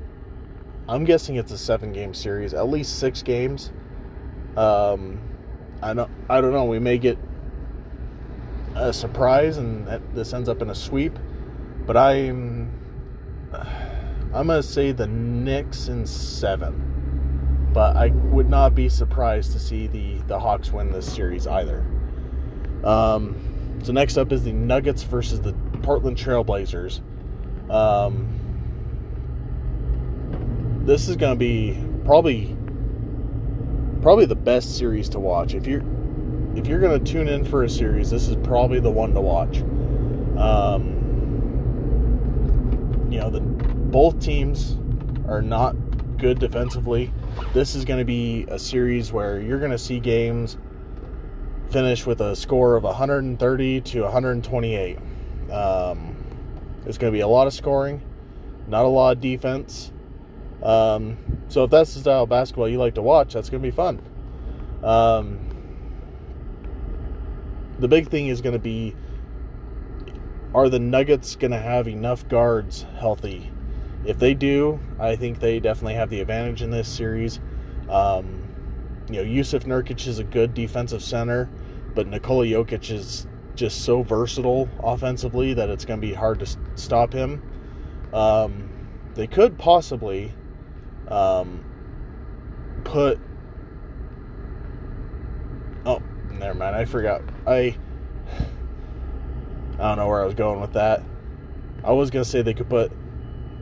I'm 0.88 1.04
guessing 1.04 1.36
it's 1.36 1.52
a 1.52 1.58
seven 1.58 1.92
game 1.92 2.12
series, 2.12 2.52
at 2.52 2.68
least 2.68 2.98
six 2.98 3.22
games. 3.22 3.72
Um, 4.56 5.20
I 5.82 5.94
don't 5.94 6.10
I 6.28 6.40
don't 6.40 6.52
know. 6.52 6.64
We 6.64 6.78
may 6.78 6.98
get 6.98 7.18
a 8.74 8.92
surprise 8.92 9.56
and 9.56 9.86
this 10.14 10.32
ends 10.32 10.48
up 10.48 10.60
in 10.62 10.70
a 10.70 10.74
sweep, 10.74 11.18
but 11.86 11.96
I'm 11.96 12.70
I'm 13.52 14.48
gonna 14.48 14.62
say 14.62 14.92
the 14.92 15.06
Knicks 15.06 15.88
in 15.88 16.06
seven. 16.06 16.93
But 17.74 17.96
I 17.96 18.08
would 18.08 18.48
not 18.48 18.74
be 18.74 18.88
surprised 18.88 19.52
to 19.52 19.58
see 19.58 19.88
the 19.88 20.18
the 20.28 20.38
Hawks 20.38 20.72
win 20.72 20.90
this 20.90 21.12
series 21.12 21.46
either. 21.46 21.84
Um, 22.84 23.80
so 23.82 23.92
next 23.92 24.16
up 24.16 24.32
is 24.32 24.44
the 24.44 24.52
Nuggets 24.52 25.02
versus 25.02 25.40
the 25.40 25.52
Portland 25.82 26.16
Trailblazers. 26.16 27.00
Um, 27.68 28.28
this 30.84 31.08
is 31.08 31.16
going 31.16 31.34
to 31.34 31.38
be 31.38 31.78
probably 32.04 32.56
probably 34.02 34.26
the 34.26 34.36
best 34.36 34.78
series 34.78 35.08
to 35.10 35.18
watch. 35.18 35.54
If 35.54 35.66
you're 35.66 35.82
if 36.54 36.66
you're 36.68 36.78
going 36.78 37.02
to 37.02 37.12
tune 37.12 37.26
in 37.26 37.44
for 37.44 37.64
a 37.64 37.68
series, 37.68 38.10
this 38.10 38.28
is 38.28 38.36
probably 38.36 38.78
the 38.78 38.90
one 38.90 39.12
to 39.14 39.20
watch. 39.20 39.58
Um, 40.38 41.00
you 43.10 43.18
know, 43.18 43.30
the 43.30 43.40
both 43.40 44.20
teams 44.20 44.76
are 45.28 45.42
not 45.42 45.74
good 46.18 46.38
defensively. 46.38 47.12
This 47.52 47.74
is 47.74 47.84
going 47.84 47.98
to 47.98 48.04
be 48.04 48.46
a 48.48 48.58
series 48.58 49.12
where 49.12 49.40
you're 49.40 49.58
going 49.58 49.70
to 49.70 49.78
see 49.78 49.98
games 49.98 50.56
finish 51.70 52.06
with 52.06 52.20
a 52.20 52.36
score 52.36 52.76
of 52.76 52.84
130 52.84 53.80
to 53.80 54.02
128. 54.02 54.98
Um, 55.50 56.16
it's 56.86 56.98
going 56.98 57.12
to 57.12 57.16
be 57.16 57.20
a 57.20 57.28
lot 57.28 57.46
of 57.46 57.54
scoring, 57.54 58.02
not 58.68 58.84
a 58.84 58.88
lot 58.88 59.16
of 59.16 59.20
defense. 59.20 59.90
Um, 60.62 61.16
so 61.48 61.64
if 61.64 61.70
that's 61.70 61.94
the 61.94 62.00
style 62.00 62.24
of 62.24 62.28
basketball 62.28 62.68
you 62.68 62.78
like 62.78 62.94
to 62.94 63.02
watch, 63.02 63.34
that's 63.34 63.50
going 63.50 63.62
to 63.62 63.66
be 63.66 63.74
fun. 63.74 64.00
Um, 64.82 65.50
the 67.78 67.88
big 67.88 68.08
thing 68.08 68.28
is 68.28 68.40
going 68.40 68.52
to 68.52 68.58
be 68.58 68.94
are 70.54 70.68
the 70.68 70.78
Nuggets 70.78 71.34
going 71.34 71.50
to 71.50 71.58
have 71.58 71.88
enough 71.88 72.28
guards 72.28 72.86
healthy? 72.98 73.50
If 74.04 74.18
they 74.18 74.34
do, 74.34 74.78
I 74.98 75.16
think 75.16 75.40
they 75.40 75.60
definitely 75.60 75.94
have 75.94 76.10
the 76.10 76.20
advantage 76.20 76.62
in 76.62 76.70
this 76.70 76.88
series. 76.88 77.40
Um, 77.88 78.42
you 79.08 79.16
know, 79.16 79.24
Jusuf 79.24 79.64
Nurkic 79.64 80.06
is 80.06 80.18
a 80.18 80.24
good 80.24 80.54
defensive 80.54 81.02
center, 81.02 81.48
but 81.94 82.06
Nikola 82.06 82.46
Jokic 82.46 82.90
is 82.90 83.26
just 83.54 83.84
so 83.84 84.02
versatile 84.02 84.68
offensively 84.82 85.54
that 85.54 85.70
it's 85.70 85.84
going 85.84 86.00
to 86.00 86.06
be 86.06 86.12
hard 86.12 86.40
to 86.40 86.58
stop 86.74 87.12
him. 87.12 87.42
Um, 88.12 88.70
they 89.14 89.26
could 89.26 89.58
possibly 89.58 90.32
um, 91.08 91.64
put. 92.84 93.18
Oh, 95.86 96.02
never 96.32 96.54
mind. 96.54 96.76
I 96.76 96.84
forgot. 96.84 97.22
I. 97.46 97.76
I 99.74 99.88
don't 99.88 99.98
know 99.98 100.08
where 100.08 100.22
I 100.22 100.24
was 100.24 100.34
going 100.34 100.60
with 100.60 100.74
that. 100.74 101.02
I 101.82 101.92
was 101.92 102.10
going 102.10 102.24
to 102.24 102.30
say 102.30 102.42
they 102.42 102.54
could 102.54 102.70
put 102.70 102.92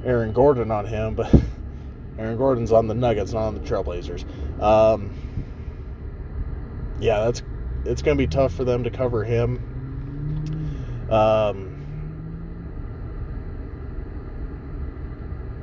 Aaron 0.04 0.32
Gordon 0.32 0.70
on 0.70 0.86
him, 0.86 1.14
but 1.14 1.32
Aaron 2.18 2.36
Gordon's 2.36 2.72
on 2.72 2.86
the 2.86 2.94
Nuggets, 2.94 3.32
not 3.32 3.46
on 3.46 3.54
the 3.54 3.60
Trailblazers. 3.60 4.24
Um, 4.60 5.10
yeah, 7.00 7.24
that's 7.24 7.42
it's 7.84 8.02
going 8.02 8.16
to 8.16 8.22
be 8.22 8.28
tough 8.28 8.54
for 8.54 8.64
them 8.64 8.84
to 8.84 8.90
cover 8.90 9.24
him. 9.24 11.08
Um, 11.10 11.82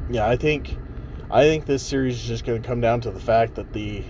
yeah, 0.10 0.28
I 0.28 0.36
think 0.36 0.76
I 1.32 1.44
think 1.44 1.66
this 1.66 1.84
series 1.84 2.16
is 2.16 2.24
just 2.24 2.46
going 2.46 2.62
to 2.62 2.68
come 2.68 2.82
down 2.82 3.02
to 3.02 3.12
the 3.12 3.20
fact 3.20 3.56
that 3.56 3.72
the 3.74 4.04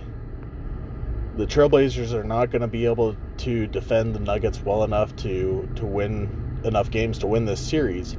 the 1.36 1.46
Trailblazers 1.46 2.12
are 2.12 2.24
not 2.24 2.50
going 2.50 2.62
to 2.62 2.68
be 2.68 2.86
able 2.86 3.16
to 3.38 3.66
defend 3.66 4.14
the 4.14 4.20
Nuggets 4.20 4.60
well 4.60 4.84
enough 4.84 5.14
to 5.16 5.68
to 5.76 5.86
win 5.86 6.60
enough 6.64 6.90
games 6.90 7.18
to 7.18 7.26
win 7.26 7.44
this 7.44 7.60
series. 7.60 8.16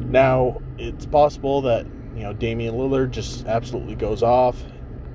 Now, 0.00 0.60
it's 0.82 1.06
possible 1.06 1.62
that 1.62 1.86
you 2.16 2.22
know 2.22 2.32
Damian 2.32 2.74
Lillard 2.74 3.10
just 3.10 3.46
absolutely 3.46 3.94
goes 3.94 4.22
off. 4.22 4.62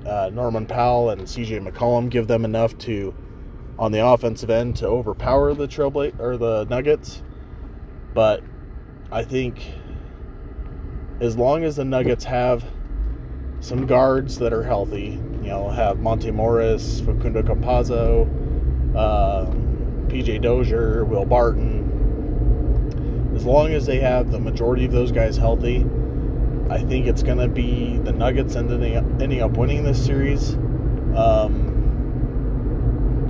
Uh, 0.05 0.29
Norman 0.33 0.65
Powell 0.65 1.09
and 1.09 1.27
C.J. 1.27 1.59
McCollum 1.59 2.09
give 2.09 2.27
them 2.27 2.45
enough 2.45 2.77
to 2.79 3.13
on 3.77 3.91
the 3.91 4.05
offensive 4.05 4.49
end 4.49 4.75
to 4.77 4.87
overpower 4.87 5.53
the 5.53 5.67
Trailblazer 5.67 6.19
or 6.19 6.37
the 6.37 6.65
Nuggets. 6.65 7.21
But 8.13 8.43
I 9.11 9.23
think 9.23 9.61
as 11.19 11.37
long 11.37 11.63
as 11.63 11.75
the 11.75 11.85
Nuggets 11.85 12.23
have 12.23 12.63
some 13.59 13.85
guards 13.85 14.37
that 14.39 14.53
are 14.53 14.63
healthy, 14.63 15.19
you 15.41 15.49
know, 15.49 15.69
have 15.69 15.99
Monte 15.99 16.31
Morris, 16.31 17.01
Facundo 17.01 17.41
Campazzo, 17.41 18.27
uh, 18.95 19.45
PJ 20.07 20.41
Dozier, 20.41 21.05
Will 21.05 21.25
Barton. 21.25 21.76
As 23.37 23.45
long 23.45 23.71
as 23.71 23.85
they 23.85 23.99
have 23.99 24.31
the 24.31 24.39
majority 24.39 24.83
of 24.85 24.91
those 24.91 25.11
guys 25.11 25.37
healthy, 25.37 25.85
I 26.71 26.79
think 26.79 27.05
it's 27.05 27.21
going 27.21 27.37
to 27.37 27.47
be 27.47 27.99
the 27.99 28.11
Nuggets 28.11 28.55
ending 28.55 28.95
up, 28.97 29.05
ending 29.21 29.43
up 29.43 29.51
winning 29.51 29.83
this 29.83 30.03
series. 30.03 30.55
Um, 31.15 31.75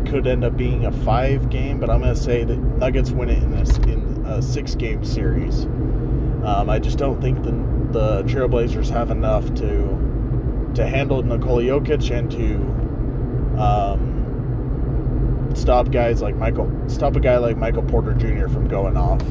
could 0.08 0.26
end 0.26 0.46
up 0.46 0.56
being 0.56 0.86
a 0.86 0.94
five 0.94 1.50
game, 1.50 1.78
but 1.82 1.90
I'm 1.90 2.00
going 2.00 2.16
to 2.16 2.22
say 2.22 2.46
that 2.46 2.56
Nuggets 2.58 3.12
win 3.12 3.28
it 3.28 3.44
in 3.44 3.54
a, 3.54 3.92
in 3.92 4.26
a 4.26 4.42
six 4.42 4.76
game 4.76 5.04
series. 5.04 5.66
Um, 5.66 6.70
I 6.70 6.80
just 6.80 6.98
don't 6.98 7.20
think 7.20 7.44
the 7.44 7.52
the 7.92 8.24
Trailblazers 8.24 8.90
have 8.90 9.12
enough 9.12 9.54
to 9.56 10.72
to 10.74 10.88
handle 10.88 11.22
Nikola 11.22 11.64
Jokic 11.64 12.18
and 12.18 12.32
to 12.32 13.62
um, 13.62 15.52
stop 15.54 15.92
guys 15.92 16.22
like 16.22 16.38
Michael, 16.38 16.72
stop 16.88 17.18
a 17.18 17.20
guy 17.20 17.36
like 17.40 17.58
Michael 17.58 17.84
Porter 17.84 18.14
Jr. 18.14 18.48
from 18.48 18.70
going 18.70 18.96
off. 18.96 19.22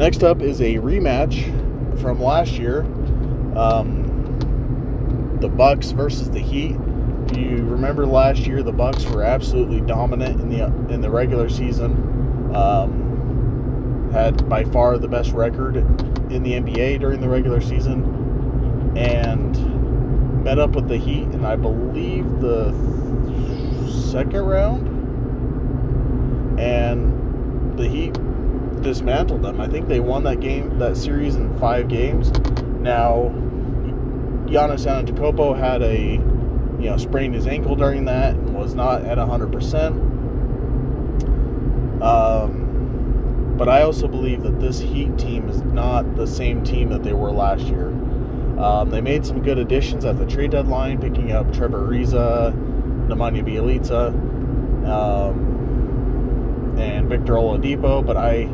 Next 0.00 0.24
up 0.24 0.40
is 0.40 0.62
a 0.62 0.76
rematch 0.76 1.44
from 2.00 2.22
last 2.22 2.52
year, 2.52 2.84
um, 3.54 5.36
the 5.42 5.48
Bucks 5.50 5.90
versus 5.90 6.30
the 6.30 6.40
Heat. 6.40 6.78
You 7.34 7.66
remember 7.66 8.06
last 8.06 8.46
year, 8.46 8.62
the 8.62 8.72
Bucks 8.72 9.04
were 9.04 9.22
absolutely 9.22 9.82
dominant 9.82 10.40
in 10.40 10.48
the 10.48 10.64
in 10.90 11.02
the 11.02 11.10
regular 11.10 11.50
season. 11.50 11.92
Um, 12.56 14.08
had 14.10 14.48
by 14.48 14.64
far 14.64 14.96
the 14.96 15.06
best 15.06 15.32
record 15.32 15.76
in 15.76 16.42
the 16.44 16.54
NBA 16.54 16.98
during 17.00 17.20
the 17.20 17.28
regular 17.28 17.60
season, 17.60 18.94
and 18.96 20.42
met 20.42 20.58
up 20.58 20.70
with 20.70 20.88
the 20.88 20.96
Heat 20.96 21.24
in 21.24 21.44
I 21.44 21.56
believe 21.56 22.24
the 22.40 22.72
second 24.10 24.46
round, 24.46 24.88
and 26.58 27.78
the 27.78 27.86
Heat 27.86 28.16
dismantled 28.82 29.42
them. 29.42 29.60
I 29.60 29.68
think 29.68 29.88
they 29.88 30.00
won 30.00 30.24
that 30.24 30.40
game, 30.40 30.78
that 30.78 30.96
series 30.96 31.36
in 31.36 31.58
five 31.58 31.88
games. 31.88 32.30
Now, 32.80 33.32
Giannis 34.46 34.86
Antetokounmpo 34.86 35.58
had 35.58 35.82
a 35.82 36.20
you 36.80 36.88
know, 36.88 36.96
sprained 36.96 37.34
his 37.34 37.46
ankle 37.46 37.76
during 37.76 38.06
that 38.06 38.34
and 38.34 38.54
was 38.54 38.74
not 38.74 39.04
at 39.04 39.18
100%. 39.18 40.10
Um, 42.02 43.54
but 43.58 43.68
I 43.68 43.82
also 43.82 44.08
believe 44.08 44.42
that 44.44 44.58
this 44.58 44.80
Heat 44.80 45.18
team 45.18 45.48
is 45.50 45.60
not 45.60 46.16
the 46.16 46.26
same 46.26 46.64
team 46.64 46.88
that 46.88 47.02
they 47.02 47.12
were 47.12 47.30
last 47.30 47.64
year. 47.64 47.88
Um, 48.58 48.88
they 48.90 49.02
made 49.02 49.26
some 49.26 49.42
good 49.42 49.58
additions 49.58 50.06
at 50.06 50.18
the 50.18 50.24
trade 50.24 50.52
deadline, 50.52 50.98
picking 50.98 51.32
up 51.32 51.52
Trevor 51.52 51.86
Ariza, 51.86 52.54
Nemanja 53.06 53.44
Bjelica, 53.44 54.08
um, 54.88 56.74
and 56.78 57.08
Victor 57.08 57.34
Oladipo. 57.34 58.04
But 58.04 58.16
I, 58.16 58.48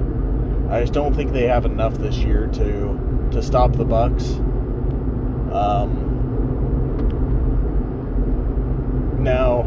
I 0.70 0.80
just 0.80 0.92
don't 0.92 1.14
think 1.14 1.32
they 1.32 1.46
have 1.46 1.64
enough 1.64 1.94
this 1.94 2.16
year 2.18 2.48
to 2.54 3.28
to 3.32 3.42
stop 3.42 3.72
the 3.72 3.84
Bucks. 3.84 4.32
Um, 5.52 6.06
Now, 9.26 9.62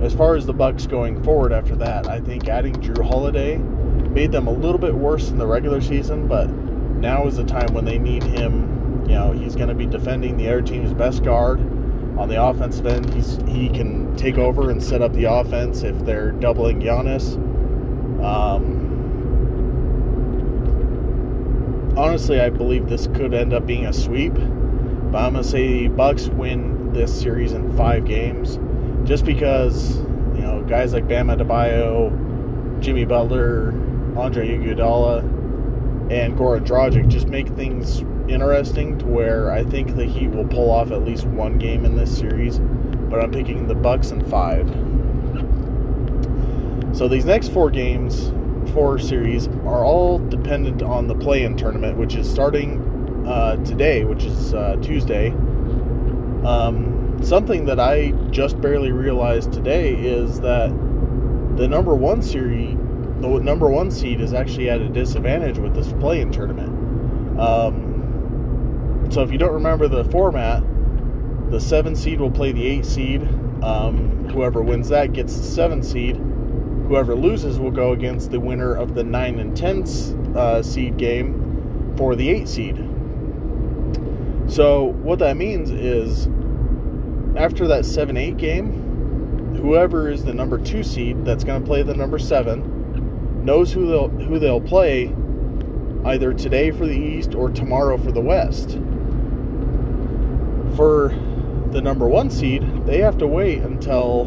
as 0.00 0.14
far 0.14 0.34
as 0.34 0.46
the 0.46 0.54
Bucks 0.54 0.86
going 0.86 1.22
forward 1.22 1.52
after 1.52 1.76
that, 1.76 2.08
I 2.08 2.18
think 2.18 2.48
adding 2.48 2.72
Jrue 2.76 3.06
Holiday 3.06 3.58
made 3.58 4.32
them 4.32 4.46
a 4.46 4.50
little 4.50 4.78
bit 4.78 4.94
worse 4.94 5.28
in 5.28 5.36
the 5.36 5.46
regular 5.46 5.82
season, 5.82 6.26
but 6.26 6.48
now 6.48 7.26
is 7.26 7.36
the 7.36 7.44
time 7.44 7.74
when 7.74 7.84
they 7.84 7.98
need 7.98 8.22
him. 8.22 9.04
You 9.06 9.14
know, 9.14 9.32
he's 9.32 9.54
going 9.56 9.68
to 9.68 9.74
be 9.74 9.84
defending 9.84 10.38
the 10.38 10.48
other 10.48 10.62
team's 10.62 10.94
best 10.94 11.22
guard 11.22 11.60
on 12.18 12.30
the 12.30 12.42
offensive 12.42 12.86
end. 12.86 13.12
He's 13.12 13.36
he 13.46 13.68
can 13.68 14.16
take 14.16 14.38
over 14.38 14.70
and 14.70 14.82
set 14.82 15.02
up 15.02 15.12
the 15.12 15.24
offense 15.24 15.82
if 15.82 16.02
they're 16.06 16.32
doubling 16.32 16.80
Giannis. 16.80 17.36
Um, 18.22 18.90
honestly, 21.96 22.40
I 22.40 22.50
believe 22.50 22.88
this 22.88 23.06
could 23.08 23.34
end 23.34 23.52
up 23.52 23.66
being 23.66 23.86
a 23.86 23.92
sweep, 23.92 24.34
but 24.34 25.18
I'm 25.18 25.34
to 25.34 25.44
say 25.44 25.88
Bucks 25.88 26.28
win 26.28 26.92
this 26.92 27.18
series 27.18 27.52
in 27.52 27.76
five 27.76 28.04
games, 28.04 28.58
just 29.08 29.24
because 29.24 29.98
you 30.34 30.42
know 30.42 30.62
guys 30.68 30.92
like 30.92 31.08
Bam 31.08 31.28
Adebayo, 31.28 32.10
Jimmy 32.80 33.04
Butler, 33.04 33.72
Andre 34.16 34.48
Iguodala, 34.58 35.20
and 36.10 36.36
Goran 36.36 36.64
Dragic 36.66 37.08
just 37.08 37.28
make 37.28 37.48
things 37.48 38.00
interesting 38.28 38.98
to 38.98 39.06
where 39.06 39.50
I 39.50 39.64
think 39.64 39.96
the 39.96 40.04
Heat 40.04 40.28
will 40.30 40.46
pull 40.46 40.70
off 40.70 40.90
at 40.90 41.04
least 41.04 41.24
one 41.26 41.58
game 41.58 41.84
in 41.84 41.96
this 41.96 42.16
series, 42.16 42.58
but 42.58 43.20
I'm 43.22 43.30
picking 43.30 43.66
the 43.66 43.74
Bucks 43.74 44.10
in 44.10 44.24
five. 44.28 44.68
So 46.92 47.08
these 47.08 47.24
next 47.24 47.48
four 47.52 47.70
games, 47.70 48.32
four 48.72 48.98
series, 48.98 49.48
are 49.48 49.84
all 49.84 50.18
dependent 50.18 50.82
on 50.82 51.06
the 51.06 51.14
play-in 51.14 51.56
tournament, 51.56 51.96
which 51.96 52.14
is 52.14 52.30
starting 52.30 53.26
uh, 53.26 53.56
today, 53.64 54.04
which 54.04 54.24
is 54.24 54.54
uh, 54.54 54.76
Tuesday. 54.82 55.30
Um, 56.44 57.18
something 57.22 57.64
that 57.66 57.78
I 57.78 58.10
just 58.30 58.60
barely 58.60 58.92
realized 58.92 59.52
today 59.52 59.94
is 59.94 60.40
that 60.40 60.68
the 61.56 61.68
number 61.68 61.94
one 61.94 62.22
series, 62.22 62.76
the 63.20 63.28
number 63.40 63.68
one 63.68 63.90
seed, 63.90 64.20
is 64.20 64.34
actually 64.34 64.68
at 64.68 64.80
a 64.80 64.88
disadvantage 64.88 65.58
with 65.58 65.74
this 65.74 65.92
play-in 65.94 66.32
tournament. 66.32 67.38
Um, 67.38 69.08
so 69.10 69.22
if 69.22 69.30
you 69.30 69.38
don't 69.38 69.54
remember 69.54 69.88
the 69.88 70.04
format, 70.04 70.62
the 71.50 71.60
seven 71.60 71.94
seed 71.94 72.20
will 72.20 72.30
play 72.30 72.52
the 72.52 72.66
eight 72.66 72.84
seed. 72.84 73.22
Um, 73.62 74.28
whoever 74.28 74.62
wins 74.62 74.88
that 74.88 75.12
gets 75.12 75.36
the 75.36 75.42
seven 75.42 75.82
seed. 75.82 76.20
Whoever 76.90 77.14
loses 77.14 77.60
will 77.60 77.70
go 77.70 77.92
against 77.92 78.32
the 78.32 78.40
winner 78.40 78.74
of 78.74 78.96
the 78.96 79.04
nine 79.04 79.38
and 79.38 79.56
ten 79.56 79.84
uh, 80.36 80.60
seed 80.60 80.96
game 80.96 81.94
for 81.96 82.16
the 82.16 82.28
eight 82.28 82.48
seed. 82.48 82.76
So 84.48 84.86
what 84.86 85.20
that 85.20 85.36
means 85.36 85.70
is 85.70 86.26
after 87.36 87.68
that 87.68 87.84
7-8 87.84 88.36
game, 88.36 89.54
whoever 89.54 90.10
is 90.10 90.24
the 90.24 90.34
number 90.34 90.58
2 90.58 90.82
seed 90.82 91.24
that's 91.24 91.44
going 91.44 91.62
to 91.62 91.64
play 91.64 91.84
the 91.84 91.94
number 91.94 92.18
7 92.18 93.44
knows 93.44 93.72
who 93.72 93.86
they'll 93.86 94.08
who 94.08 94.40
they'll 94.40 94.60
play 94.60 95.14
either 96.06 96.34
today 96.34 96.72
for 96.72 96.86
the 96.86 96.98
East 96.98 97.36
or 97.36 97.50
tomorrow 97.50 97.98
for 97.98 98.10
the 98.10 98.20
West. 98.20 98.70
For 100.74 101.14
the 101.70 101.80
number 101.80 102.08
1 102.08 102.30
seed, 102.30 102.84
they 102.84 102.98
have 102.98 103.16
to 103.18 103.28
wait 103.28 103.60
until 103.60 104.24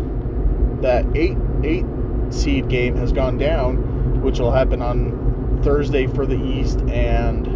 that 0.79 1.05
8 1.13 1.36
8 1.65 1.86
seed 2.34 2.68
game 2.68 2.96
has 2.96 3.12
gone 3.12 3.38
down, 3.38 4.22
which 4.22 4.40
will 4.40 4.52
happen 4.52 4.82
on 4.82 5.62
Thursday 5.63 6.08
for 6.08 6.25
the 6.25 6.42
East 6.42 6.82
and 6.82 7.48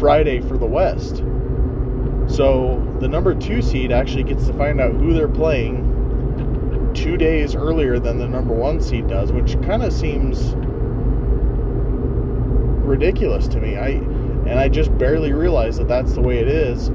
Friday 0.00 0.40
for 0.40 0.56
the 0.56 0.66
West. 0.66 1.22
So 2.26 2.84
the 3.00 3.08
number 3.08 3.34
two 3.34 3.62
seed 3.62 3.92
actually 3.92 4.24
gets 4.24 4.46
to 4.46 4.52
find 4.54 4.80
out 4.80 4.92
who 4.94 5.12
they're 5.12 5.28
playing 5.28 6.92
two 6.94 7.16
days 7.16 7.54
earlier 7.54 7.98
than 7.98 8.18
the 8.18 8.28
number 8.28 8.54
one 8.54 8.80
seed 8.80 9.08
does, 9.08 9.32
which 9.32 9.60
kind 9.62 9.82
of 9.82 9.92
seems 9.92 10.54
ridiculous 12.86 13.48
to 13.48 13.60
me. 13.60 13.76
I 13.76 13.88
and 13.88 14.58
I 14.58 14.68
just 14.68 14.96
barely 14.98 15.32
realized 15.32 15.78
that 15.80 15.88
that's 15.88 16.14
the 16.14 16.20
way 16.20 16.38
it 16.38 16.48
is. 16.48 16.88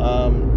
Um, 0.00 0.48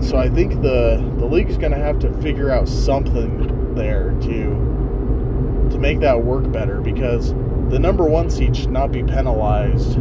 so 0.00 0.16
I 0.16 0.28
think 0.28 0.62
the 0.62 1.04
the 1.18 1.26
league's 1.26 1.58
going 1.58 1.72
to 1.72 1.78
have 1.78 1.98
to 2.00 2.12
figure 2.22 2.50
out 2.50 2.68
something 2.68 3.57
there 3.78 4.10
to 4.10 5.68
to 5.70 5.78
make 5.78 6.00
that 6.00 6.22
work 6.22 6.50
better 6.52 6.80
because 6.80 7.32
the 7.70 7.78
number 7.78 8.04
one 8.04 8.28
seed 8.28 8.56
should 8.56 8.70
not 8.70 8.92
be 8.92 9.02
penalized. 9.02 9.96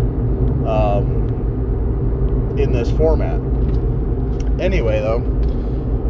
Um, 0.65 1.17
in 2.59 2.71
this 2.71 2.91
format. 2.91 3.39
Anyway, 4.59 4.99
though, 4.99 5.17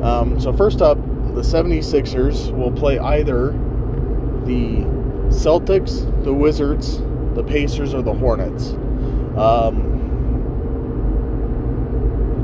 um, 0.01 0.39
so 0.39 0.53
first 0.53 0.81
up, 0.81 0.97
the 1.36 1.41
76ers 1.41 2.55
will 2.55 2.71
play 2.71 2.97
either 2.97 3.51
the 4.45 4.86
Celtics, 5.29 6.05
the 6.24 6.33
Wizards, 6.33 7.00
the 7.36 7.43
Pacers, 7.43 7.93
or 7.93 8.01
the 8.01 8.13
Hornets. 8.13 8.69
Um, 9.38 9.93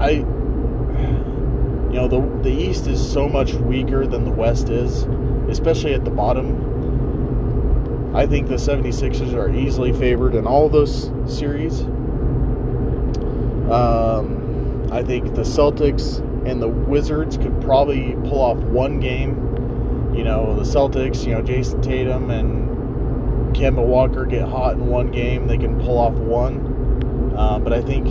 I, 0.01 0.09
you 1.91 1.92
know, 2.07 2.21
the 2.21 2.43
the 2.43 2.55
East 2.55 2.87
is 2.87 3.11
so 3.11 3.27
much 3.27 3.53
weaker 3.53 4.05
than 4.05 4.23
the 4.25 4.31
West 4.31 4.69
is, 4.69 5.03
especially 5.49 5.93
at 5.93 6.05
the 6.05 6.11
bottom. 6.11 6.71
I 8.15 8.27
think 8.27 8.47
the 8.47 8.55
76ers 8.55 9.33
are 9.33 9.49
easily 9.53 9.91
favored 9.91 10.35
in 10.35 10.45
all 10.45 10.69
those 10.69 11.11
series. 11.25 11.81
Um, 13.71 14.87
I 14.91 15.01
think 15.01 15.33
the 15.33 15.41
Celtics 15.41 16.19
and 16.47 16.61
the 16.61 16.67
Wizards 16.67 17.37
could 17.37 17.59
probably 17.61 18.13
pull 18.29 18.39
off 18.39 18.57
one 18.57 18.99
game. 18.99 20.11
You 20.15 20.23
know, 20.23 20.55
the 20.55 20.61
Celtics, 20.61 21.25
you 21.25 21.33
know, 21.33 21.41
Jayson 21.41 21.81
Tatum 21.81 22.29
and 22.29 23.55
Kemba 23.55 23.83
Walker 23.83 24.25
get 24.25 24.47
hot 24.47 24.73
in 24.73 24.85
one 24.85 25.09
game. 25.09 25.47
They 25.47 25.57
can 25.57 25.79
pull 25.79 25.97
off 25.97 26.13
one. 26.13 27.33
Uh, 27.35 27.57
but 27.57 27.73
I 27.73 27.81
think 27.81 28.05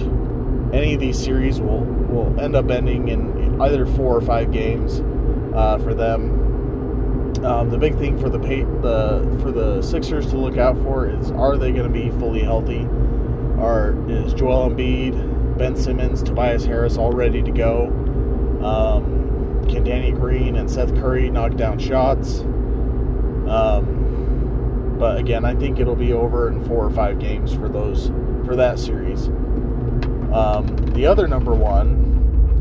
any 0.75 0.95
of 0.95 1.01
these 1.01 1.23
series 1.23 1.61
will, 1.61 1.85
will 1.85 2.41
end 2.41 2.57
up 2.57 2.71
ending 2.71 3.07
in 3.07 3.42
either 3.61 3.87
four 3.87 4.17
or 4.17 4.21
five 4.21 4.53
games 4.53 5.01
uh, 5.55 5.79
for 5.79 5.95
them. 5.95 6.41
Um, 7.45 7.71
the 7.71 7.79
big 7.79 7.99
thing 7.99 8.19
for 8.19 8.29
the, 8.29 8.39
the 8.39 9.39
for 9.43 9.51
the 9.51 9.83
Sixers 9.83 10.27
to 10.29 10.37
look 10.37 10.59
out 10.59 10.77
for 10.79 11.09
is 11.09 11.31
are 11.33 11.57
they 11.57 11.73
going 11.73 11.93
to 11.93 11.99
be 11.99 12.11
fully 12.19 12.41
healthy? 12.41 12.87
Are 13.59 13.97
is 14.09 14.33
Joel 14.35 14.71
Embiid 14.71 15.59
Ben 15.59 15.77
Simmons, 15.77 16.23
Tobias 16.23 16.65
Harris 16.65 16.97
all 16.97 17.13
ready 17.13 17.43
to 17.43 17.51
go. 17.51 17.87
Um, 18.63 19.65
can 19.69 19.85
Danny 19.85 20.13
Green 20.13 20.57
and 20.57 20.71
Seth 20.71 20.95
Curry 20.97 21.31
knock 21.31 21.57
down 21.57 21.79
shots? 21.79 22.41
Um, 23.49 24.97
but 24.99 25.19
again, 25.19 25.45
I 25.45 25.55
think 25.55 25.81
it'll 25.81 25.97
be 25.97 26.13
over 26.13 26.49
in 26.49 26.65
four 26.65 26.85
or 26.85 26.91
five 26.91 27.19
games 27.19 27.53
for 27.53 27.69
those 27.69 28.09
for 28.45 28.57
that 28.57 28.79
series. 28.79 29.29
Um, 30.33 30.67
the 30.95 31.07
other 31.07 31.29
number 31.29 31.55
one 31.55 32.12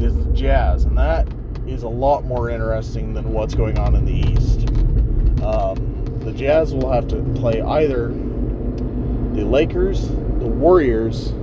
is 0.02 0.16
the 0.18 0.32
Jazz, 0.34 0.86
and 0.86 0.98
that 0.98 1.28
is 1.68 1.84
a 1.84 1.90
lot 1.90 2.26
more 2.26 2.50
interesting 2.50 3.14
than 3.14 3.32
what's 3.32 3.56
going 3.56 3.78
on 3.78 3.96
in 3.96 4.06
the 4.06 4.14
East. 4.14 4.68
Um, 5.44 6.20
the 6.20 6.32
Jazz 6.32 6.74
will 6.74 6.92
have 6.92 7.08
to 7.10 7.18
play 7.36 7.62
either 7.62 8.10
the 8.10 9.46
Lakers, 9.46 10.08
the 10.08 10.48
Warriors, 10.48 11.34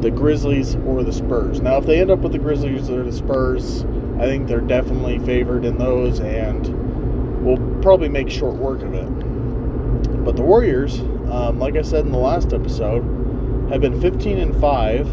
the 0.00 0.10
Grizzlies 0.10 0.76
or 0.86 1.02
the 1.02 1.12
Spurs. 1.12 1.60
Now, 1.60 1.78
if 1.78 1.86
they 1.86 2.00
end 2.00 2.10
up 2.10 2.20
with 2.20 2.32
the 2.32 2.38
Grizzlies 2.38 2.90
or 2.90 3.02
the 3.02 3.12
Spurs, 3.12 3.84
I 4.18 4.24
think 4.24 4.48
they're 4.48 4.60
definitely 4.60 5.18
favored 5.20 5.64
in 5.64 5.78
those, 5.78 6.20
and 6.20 7.44
we'll 7.44 7.82
probably 7.82 8.08
make 8.08 8.30
short 8.30 8.54
work 8.54 8.82
of 8.82 8.94
it. 8.94 10.24
But 10.24 10.36
the 10.36 10.42
Warriors, 10.42 11.00
um, 11.30 11.58
like 11.58 11.76
I 11.76 11.82
said 11.82 12.04
in 12.04 12.12
the 12.12 12.18
last 12.18 12.52
episode, 12.52 13.02
have 13.70 13.80
been 13.80 14.00
15 14.00 14.38
and 14.38 14.60
five 14.60 15.06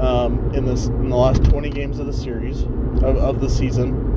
um, 0.00 0.52
in 0.54 0.64
this 0.64 0.86
in 0.86 1.08
the 1.08 1.16
last 1.16 1.44
20 1.44 1.70
games 1.70 1.98
of 1.98 2.06
the 2.06 2.12
series 2.12 2.62
of, 2.62 3.16
of 3.16 3.40
the 3.40 3.48
season. 3.48 4.10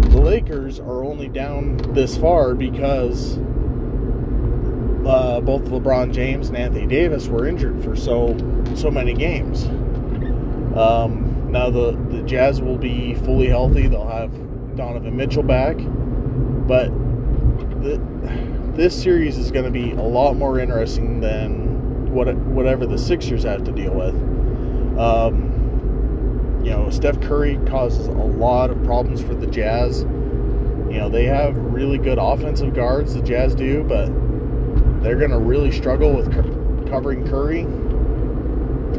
The 0.00 0.20
Lakers 0.20 0.78
are 0.80 1.04
only 1.04 1.28
down 1.28 1.76
this 1.94 2.16
far 2.16 2.54
because 2.54 3.38
uh, 5.06 5.40
both 5.40 5.62
LeBron 5.64 6.12
James 6.12 6.48
and 6.48 6.56
Anthony 6.56 6.86
Davis 6.86 7.26
were 7.28 7.46
injured 7.46 7.82
for 7.82 7.96
so 7.96 8.36
so 8.74 8.90
many 8.90 9.14
games. 9.14 9.64
Um, 10.76 11.50
now 11.50 11.70
the 11.70 11.92
the 12.10 12.22
Jazz 12.22 12.60
will 12.60 12.78
be 12.78 13.14
fully 13.14 13.48
healthy. 13.48 13.88
They'll 13.88 14.06
have 14.06 14.30
Donovan 14.76 15.16
Mitchell 15.16 15.42
back, 15.42 15.76
but 16.66 16.88
the, 17.82 18.00
this 18.74 19.00
series 19.00 19.36
is 19.36 19.50
going 19.50 19.64
to 19.64 19.70
be 19.70 19.92
a 19.92 20.02
lot 20.02 20.34
more 20.36 20.58
interesting 20.58 21.20
than 21.20 21.61
what 22.12 22.34
whatever 22.36 22.86
the 22.86 22.98
Sixers 22.98 23.42
have 23.44 23.64
to 23.64 23.72
deal 23.72 23.94
with. 23.94 24.14
Um, 24.98 26.60
you 26.62 26.70
know, 26.70 26.90
Steph 26.90 27.20
Curry 27.20 27.58
causes 27.66 28.06
a 28.06 28.12
lot 28.12 28.70
of 28.70 28.82
problems 28.84 29.20
for 29.20 29.34
the 29.34 29.46
Jazz. 29.46 30.02
You 30.02 30.98
know, 30.98 31.08
they 31.08 31.24
have 31.24 31.56
really 31.56 31.98
good 31.98 32.18
offensive 32.18 32.74
guards, 32.74 33.14
the 33.14 33.22
Jazz 33.22 33.54
do, 33.54 33.82
but 33.82 34.06
they're 35.02 35.16
going 35.16 35.30
to 35.30 35.38
really 35.38 35.72
struggle 35.72 36.14
with 36.14 36.30
covering 36.88 37.26
Curry. 37.26 37.62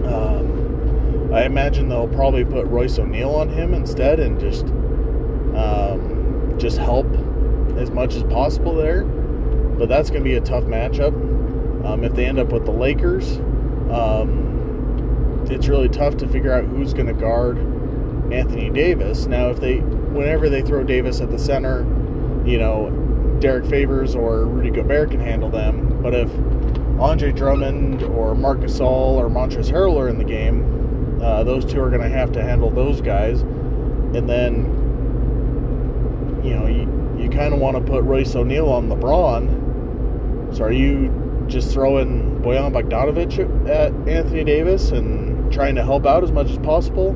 Um, 0.05 1.29
I 1.33 1.45
imagine 1.45 1.87
they'll 1.87 2.07
probably 2.07 2.43
put 2.43 2.65
Royce 2.67 2.99
O'Neale 2.99 3.35
on 3.35 3.49
him 3.49 3.73
instead 3.73 4.19
and 4.19 4.39
just 4.39 4.65
um, 5.55 6.55
just 6.57 6.77
help 6.77 7.05
as 7.77 7.91
much 7.91 8.15
as 8.15 8.23
possible 8.23 8.75
there. 8.75 9.03
But 9.03 9.87
that's 9.87 10.09
going 10.09 10.23
to 10.23 10.29
be 10.29 10.35
a 10.35 10.41
tough 10.41 10.65
matchup. 10.65 11.13
Um, 11.83 12.03
if 12.03 12.13
they 12.13 12.25
end 12.25 12.39
up 12.39 12.51
with 12.51 12.65
the 12.65 12.71
Lakers, 12.71 13.37
um, 13.91 15.45
it's 15.49 15.67
really 15.67 15.89
tough 15.89 16.17
to 16.17 16.27
figure 16.27 16.53
out 16.53 16.63
who's 16.65 16.93
going 16.93 17.07
to 17.07 17.13
guard 17.13 17.57
Anthony 18.31 18.69
Davis. 18.69 19.25
Now, 19.25 19.49
if 19.49 19.59
they, 19.59 19.77
whenever 19.77 20.49
they 20.49 20.61
throw 20.61 20.83
Davis 20.83 21.21
at 21.21 21.29
the 21.29 21.39
center, 21.39 21.81
you 22.45 22.57
know, 22.57 22.89
Derrick 23.39 23.65
Favors 23.65 24.15
or 24.15 24.45
Rudy 24.45 24.69
Gobert 24.69 25.11
can 25.11 25.19
handle 25.19 25.49
them. 25.49 26.01
But 26.01 26.15
if 26.15 26.29
Andre 26.99 27.31
Drummond 27.31 28.03
or 28.03 28.35
Marc 28.35 28.59
Gasol 28.59 29.15
or 29.15 29.27
Montrezl 29.29 29.71
Harrell 29.71 29.97
are 29.97 30.07
in 30.07 30.17
the 30.17 30.23
game, 30.23 31.19
uh, 31.21 31.43
those 31.43 31.65
two 31.65 31.81
are 31.81 31.89
going 31.89 32.01
to 32.01 32.09
have 32.09 32.31
to 32.33 32.41
handle 32.41 32.69
those 32.69 33.01
guys. 33.01 33.41
And 33.41 34.29
then, 34.29 34.65
you 36.43 36.55
know, 36.55 36.67
you, 36.67 37.21
you 37.21 37.29
kind 37.29 37.53
of 37.53 37.59
want 37.59 37.75
to 37.75 37.83
put 37.83 38.03
Royce 38.03 38.35
O'Neale 38.35 38.69
on 38.69 38.87
LeBron. 38.87 40.55
So 40.55 40.63
are 40.65 40.71
you 40.71 41.22
just 41.53 41.71
throwing 41.71 42.41
Bojan 42.41 42.73
Bogdanovich 42.73 43.69
at 43.69 43.93
Anthony 44.09 44.43
Davis 44.43 44.89
and 44.89 45.53
trying 45.53 45.75
to 45.75 45.83
help 45.83 46.05
out 46.05 46.23
as 46.23 46.31
much 46.31 46.49
as 46.49 46.57
possible, 46.57 47.09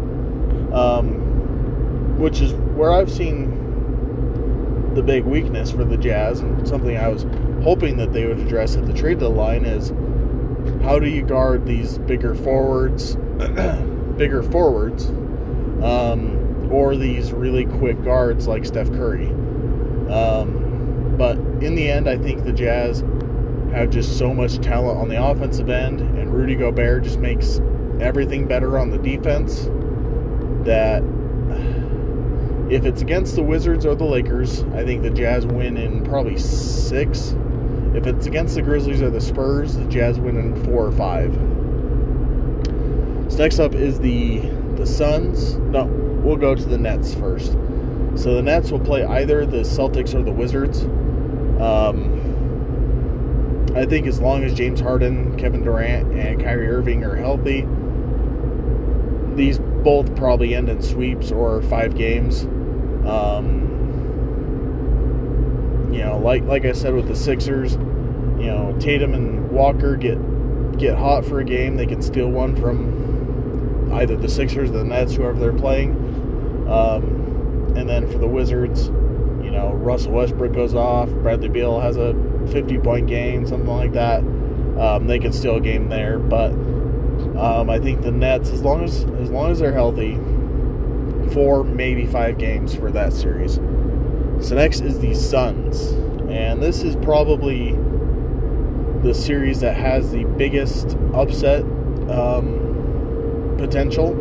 um, 0.73 2.19
which 2.19 2.39
is 2.39 2.53
where 2.53 2.93
I've 2.93 3.11
seen 3.11 4.93
the 4.93 5.01
big 5.01 5.25
weakness 5.25 5.71
for 5.71 5.83
the 5.83 5.97
Jazz 5.97 6.39
and 6.39 6.67
something 6.67 6.95
I 6.95 7.07
was 7.07 7.25
hoping 7.63 7.97
that 7.97 8.13
they 8.13 8.25
would 8.27 8.39
address 8.39 8.75
at 8.75 8.85
the 8.85 8.93
trade 8.93 9.19
deadline 9.19 9.65
is 9.65 9.89
how 10.83 10.99
do 10.99 11.09
you 11.09 11.23
guard 11.23 11.65
these 11.65 11.97
bigger 11.99 12.35
forwards, 12.35 13.15
bigger 14.17 14.43
forwards, 14.43 15.07
um, 15.81 16.69
or 16.71 16.95
these 16.95 17.31
really 17.31 17.65
quick 17.65 18.03
guards 18.03 18.47
like 18.47 18.65
Steph 18.65 18.89
Curry. 18.91 19.29
Um, 20.11 21.15
but 21.17 21.37
in 21.63 21.73
the 21.73 21.89
end, 21.89 22.07
I 22.07 22.17
think 22.17 22.43
the 22.43 22.53
Jazz 22.53 23.03
have 23.71 23.89
just 23.89 24.17
so 24.17 24.33
much 24.33 24.57
talent 24.59 24.99
on 24.99 25.09
the 25.09 25.23
offensive 25.23 25.69
end, 25.69 26.01
and 26.01 26.33
Rudy 26.33 26.55
Gobert 26.55 27.03
just 27.03 27.19
makes 27.19 27.59
everything 27.99 28.47
better 28.47 28.77
on 28.77 28.89
the 28.89 28.97
defense. 28.97 29.65
That 30.65 31.03
if 32.71 32.85
it's 32.85 33.01
against 33.01 33.35
the 33.35 33.43
Wizards 33.43 33.85
or 33.85 33.95
the 33.95 34.05
Lakers, 34.05 34.63
I 34.73 34.83
think 34.83 35.03
the 35.03 35.09
Jazz 35.09 35.45
win 35.45 35.77
in 35.77 36.03
probably 36.03 36.37
six. 36.37 37.35
If 37.93 38.05
it's 38.05 38.27
against 38.27 38.55
the 38.55 38.61
Grizzlies 38.61 39.01
or 39.01 39.09
the 39.09 39.21
Spurs, 39.21 39.75
the 39.75 39.85
Jazz 39.85 40.19
win 40.19 40.37
in 40.37 40.63
four 40.65 40.85
or 40.85 40.91
five. 40.91 41.33
So 43.31 43.37
next 43.39 43.59
up 43.59 43.73
is 43.73 43.99
the 43.99 44.39
the 44.77 44.85
Suns. 44.85 45.55
No, 45.55 45.85
we'll 46.23 46.37
go 46.37 46.55
to 46.55 46.65
the 46.65 46.77
Nets 46.77 47.13
first. 47.13 47.53
So 48.15 48.33
the 48.33 48.41
Nets 48.41 48.71
will 48.71 48.79
play 48.79 49.03
either 49.03 49.45
the 49.45 49.57
Celtics 49.57 50.15
or 50.15 50.23
the 50.23 50.31
Wizards. 50.31 50.83
Um, 51.61 52.16
I 53.77 53.85
think 53.85 54.07
as 54.07 54.19
long 54.19 54.43
as 54.43 54.53
James 54.53 54.79
Harden, 54.79 55.37
Kevin 55.37 55.63
Durant, 55.63 56.11
and 56.13 56.41
Kyrie 56.41 56.67
Irving 56.67 57.03
are 57.03 57.15
healthy, 57.15 57.67
these 59.35 59.59
both 59.59 60.15
probably 60.15 60.55
end 60.55 60.67
in 60.67 60.81
sweeps 60.81 61.31
or 61.31 61.61
five 61.61 61.95
games. 61.95 62.43
Um, 63.05 63.67
you 65.91 65.99
know, 65.99 66.17
like 66.17 66.43
like 66.43 66.65
I 66.65 66.71
said 66.71 66.93
with 66.93 67.07
the 67.07 67.15
Sixers, 67.15 67.73
you 67.73 68.47
know, 68.47 68.75
Tatum 68.79 69.13
and 69.13 69.51
Walker 69.51 69.95
get 69.95 70.17
get 70.77 70.97
hot 70.97 71.23
for 71.23 71.39
a 71.39 71.43
game, 71.45 71.77
they 71.77 71.85
can 71.85 72.01
steal 72.01 72.29
one 72.29 72.55
from 72.55 73.93
either 73.93 74.17
the 74.17 74.29
Sixers, 74.29 74.71
the 74.71 74.83
Nets, 74.83 75.13
whoever 75.13 75.39
they're 75.39 75.53
playing. 75.53 75.91
Um, 76.67 77.73
and 77.75 77.87
then 77.87 78.11
for 78.11 78.17
the 78.17 78.27
Wizards, 78.27 78.87
you 78.87 79.51
know, 79.51 79.71
Russell 79.73 80.13
Westbrook 80.13 80.53
goes 80.53 80.73
off, 80.73 81.09
Bradley 81.09 81.49
Beal 81.49 81.79
has 81.79 81.97
a 81.97 82.13
50 82.47 82.79
point 82.79 83.07
game, 83.07 83.45
something 83.45 83.67
like 83.67 83.93
that. 83.93 84.19
Um, 84.19 85.07
they 85.07 85.19
could 85.19 85.33
steal 85.33 85.55
a 85.55 85.61
game 85.61 85.89
there, 85.89 86.19
but 86.19 86.51
um, 86.51 87.69
I 87.69 87.79
think 87.79 88.01
the 88.01 88.11
Nets, 88.11 88.49
as 88.49 88.61
long 88.61 88.83
as 88.83 89.03
as 89.03 89.29
long 89.31 89.51
as 89.51 89.59
they're 89.59 89.73
healthy, 89.73 90.15
four 91.33 91.63
maybe 91.63 92.05
five 92.05 92.37
games 92.37 92.75
for 92.75 92.91
that 92.91 93.13
series. 93.13 93.55
So 94.39 94.55
next 94.55 94.81
is 94.81 94.99
the 94.99 95.15
Suns, 95.15 95.91
and 96.29 96.61
this 96.61 96.83
is 96.83 96.95
probably 96.97 97.71
the 99.01 99.13
series 99.13 99.61
that 99.61 99.75
has 99.75 100.11
the 100.11 100.25
biggest 100.25 100.95
upset 101.13 101.63
um, 102.09 103.55
potential. 103.57 104.11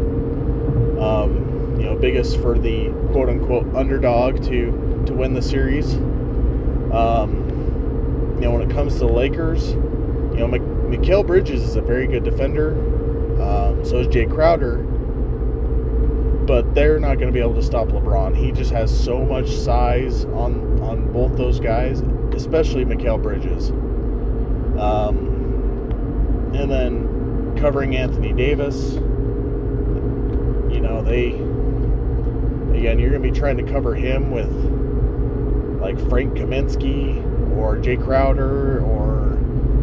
Um, 1.03 1.77
you 1.79 1.85
know, 1.85 1.97
biggest 1.97 2.41
for 2.41 2.59
the 2.59 2.89
quote 3.13 3.29
unquote 3.29 3.75
underdog 3.75 4.43
to 4.45 5.05
to 5.07 5.13
win 5.13 5.35
the 5.35 5.43
series. 5.43 5.95
Um, 5.95 7.36
you 8.37 8.43
know, 8.43 8.51
when 8.53 8.63
it 8.63 8.71
comes 8.71 8.95
to 8.95 8.99
the 9.01 9.09
Lakers, 9.09 9.71
you 9.71 10.37
know, 10.37 10.47
Mikal 10.47 11.27
Bridges 11.27 11.63
is 11.63 11.77
a 11.77 11.81
very 11.81 12.07
good 12.07 12.23
defender. 12.23 12.73
Um, 13.43 13.83
so 13.85 13.99
is 13.99 14.09
Jay 14.09 14.27
Crowder. 14.27 14.83
But 16.47 16.75
they're 16.75 17.01
not 17.01 17.15
going 17.15 17.29
to 17.29 17.33
be 17.33 17.41
able 17.41 17.55
to 17.55 17.63
stop 17.63 17.89
LeBron. 17.89 18.37
He 18.37 18.53
just 18.53 18.71
has 18.73 18.97
so 18.97 19.25
much 19.25 19.51
size 19.51 20.27
on 20.27 20.81
on 20.81 21.13
both 21.13 21.37
those 21.37 21.59
guys, 21.59 22.03
especially 22.35 22.85
Mikal 22.85 23.21
Bridges. 23.21 23.71
Um, 24.79 26.53
and 26.55 26.71
then 26.71 27.57
covering 27.59 27.97
Anthony 27.97 28.33
Davis, 28.33 28.93
you 30.73 30.81
know, 30.81 31.03
they 31.03 31.29
again, 32.79 32.99
you're 32.99 33.11
going 33.11 33.23
to 33.23 33.31
be 33.31 33.37
trying 33.37 33.57
to 33.57 33.65
cover 33.65 33.95
him 33.95 34.31
with 34.31 34.53
like 35.81 35.99
Frank 36.09 36.35
Kaminsky 36.35 37.36
or 37.57 37.77
Jay 37.79 37.97
Crowder 37.97 38.81
or 38.81 39.39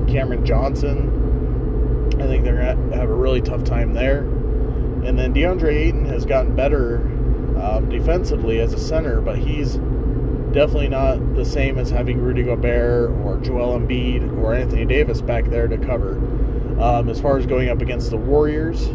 Cameron 0.07 0.45
Johnson. 0.45 2.09
I 2.15 2.27
think 2.27 2.43
they're 2.43 2.61
going 2.61 2.91
to 2.91 2.97
have 2.97 3.09
a 3.09 3.15
really 3.15 3.41
tough 3.41 3.63
time 3.63 3.93
there. 3.93 4.19
And 4.19 5.17
then 5.19 5.33
DeAndre 5.33 5.73
Ayton 5.73 6.05
has 6.05 6.25
gotten 6.25 6.55
better 6.55 6.97
um, 7.61 7.89
defensively 7.89 8.59
as 8.59 8.73
a 8.73 8.79
center, 8.79 9.19
but 9.21 9.37
he's 9.37 9.75
definitely 10.53 10.87
not 10.87 11.35
the 11.35 11.43
same 11.43 11.77
as 11.77 11.89
having 11.89 12.19
Rudy 12.19 12.43
Gobert 12.43 13.09
or 13.25 13.37
Joel 13.39 13.79
Embiid 13.79 14.37
or 14.37 14.53
Anthony 14.53 14.85
Davis 14.85 15.21
back 15.21 15.45
there 15.45 15.67
to 15.67 15.77
cover. 15.77 16.17
Um, 16.79 17.09
as 17.09 17.19
far 17.19 17.37
as 17.37 17.45
going 17.45 17.69
up 17.69 17.81
against 17.81 18.11
the 18.11 18.17
Warriors, 18.17 18.87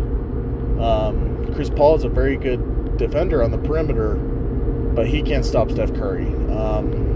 um, 0.80 1.52
Chris 1.54 1.70
Paul 1.70 1.96
is 1.96 2.04
a 2.04 2.08
very 2.08 2.36
good 2.36 2.96
defender 2.96 3.42
on 3.42 3.50
the 3.50 3.58
perimeter, 3.58 4.14
but 4.14 5.06
he 5.06 5.22
can't 5.22 5.44
stop 5.44 5.70
Steph 5.70 5.92
Curry. 5.94 6.26
Um, 6.52 7.07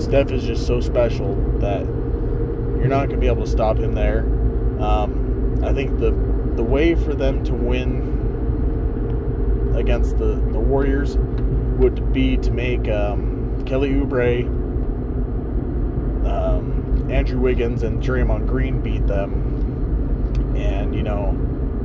Steph 0.00 0.30
is 0.30 0.44
just 0.44 0.66
so 0.66 0.80
special 0.80 1.34
that 1.58 1.84
you're 1.84 2.88
not 2.88 3.08
going 3.08 3.10
to 3.10 3.16
be 3.18 3.26
able 3.26 3.44
to 3.44 3.50
stop 3.50 3.76
him 3.76 3.94
there. 3.94 4.20
Um, 4.80 5.62
I 5.62 5.72
think 5.72 5.98
the 5.98 6.10
the 6.56 6.62
way 6.62 6.94
for 6.94 7.14
them 7.14 7.44
to 7.44 7.54
win 7.54 8.10
against 9.76 10.18
the, 10.18 10.34
the 10.52 10.58
Warriors 10.58 11.16
would 11.78 12.12
be 12.12 12.36
to 12.38 12.50
make 12.50 12.88
um, 12.88 13.62
Kelly 13.64 13.90
Oubre, 13.90 14.44
um, 16.26 17.10
Andrew 17.10 17.38
Wiggins, 17.40 17.82
and 17.82 18.02
Draymond 18.02 18.46
Green 18.46 18.80
beat 18.80 19.06
them, 19.06 20.54
and 20.56 20.94
you 20.94 21.02
know, 21.02 21.32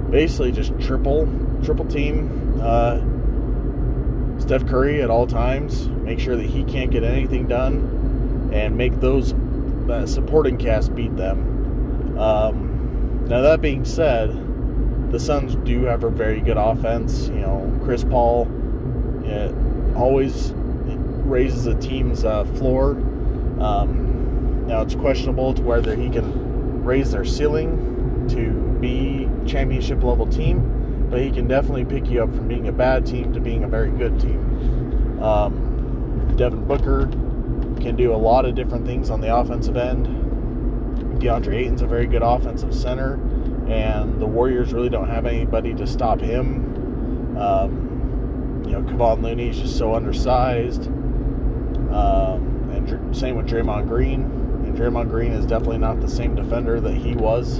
basically 0.10 0.52
just 0.52 0.78
triple 0.80 1.28
triple 1.64 1.86
team 1.86 2.60
uh, 2.62 3.00
Steph 4.40 4.68
Curry 4.68 5.02
at 5.02 5.10
all 5.10 5.26
times. 5.28 5.88
Make 5.88 6.20
sure 6.20 6.36
that 6.36 6.46
he 6.46 6.64
can't 6.66 6.92
get 6.92 7.04
anything 7.04 7.48
done, 7.48 8.05
and 8.56 8.76
make 8.78 9.00
those 9.02 9.36
supporting 10.10 10.58
cast 10.58 10.96
beat 10.96 11.16
them. 11.16 12.18
Um, 12.18 13.26
now 13.28 13.42
that 13.42 13.62
being 13.62 13.84
said, 13.84 14.32
the 15.12 15.20
Suns 15.20 15.56
do 15.68 15.84
have 15.84 16.04
a 16.04 16.10
very 16.10 16.40
good 16.40 16.58
offense. 16.58 17.28
You 17.28 17.42
know, 17.42 17.80
Chris 17.84 18.04
Paul 18.04 18.48
always 19.96 20.54
raises 21.26 21.66
a 21.66 21.76
team's 21.76 22.24
uh, 22.24 22.46
floor. 22.46 22.92
Um, 23.60 24.66
now 24.68 24.82
it's 24.82 24.96
questionable 24.96 25.54
to 25.54 25.62
whether 25.62 25.96
he 25.96 26.10
can 26.10 26.84
raise 26.84 27.12
their 27.12 27.26
ceiling 27.26 28.28
to 28.30 28.52
be 28.80 29.30
championship 29.46 30.04
level 30.04 30.28
team, 30.28 31.08
but 31.10 31.20
he 31.20 31.30
can 31.30 31.48
definitely 31.48 31.86
pick 31.86 32.10
you 32.10 32.24
up 32.24 32.34
from 32.34 32.48
being 32.48 32.68
a 32.68 32.72
bad 32.72 33.06
team 33.06 33.34
to 33.34 33.40
being 33.40 33.64
a 33.64 33.68
very 33.68 33.92
good 33.92 34.20
team. 34.20 35.22
Um, 35.22 36.34
Devin 36.38 36.66
Booker 36.66 37.10
can 37.86 37.96
do 37.96 38.16
a 38.16 38.18
lot 38.18 38.46
of 38.46 38.56
different 38.56 38.84
things 38.84 39.12
on 39.12 39.22
the 39.22 39.34
offensive 39.34 39.78
end. 39.78 40.08
DeAndre 41.22 41.54
Ayton's 41.54 41.84
a 41.84 41.88
very 41.88 42.08
good 42.08 42.24
offensive 42.24 42.74
center, 42.74 43.14
and 43.70 44.20
the 44.20 44.26
Warriors 44.26 44.74
really 44.74 44.90
don't 44.90 45.08
have 45.08 45.28
anybody 45.28 45.72
to 45.76 45.86
stop 45.86 46.20
him. 46.20 47.38
Um, 47.38 48.64
you 48.66 48.72
know, 48.72 48.82
Kevon 48.82 49.22
Looney 49.22 49.50
is 49.50 49.60
just 49.60 49.78
so 49.78 49.94
undersized. 49.94 50.88
Um, 50.88 52.72
and 52.74 52.88
dr- 52.88 53.16
same 53.16 53.36
with 53.36 53.46
Draymond 53.46 53.88
Green. 53.88 54.24
And 54.24 54.76
Draymond 54.76 55.12
Green 55.12 55.32
is 55.32 55.46
definitely 55.46 55.78
not 55.78 56.02
the 56.02 56.10
same 56.10 56.34
defender 56.34 56.82
that 56.82 56.96
he 56.96 57.14
was 57.14 57.60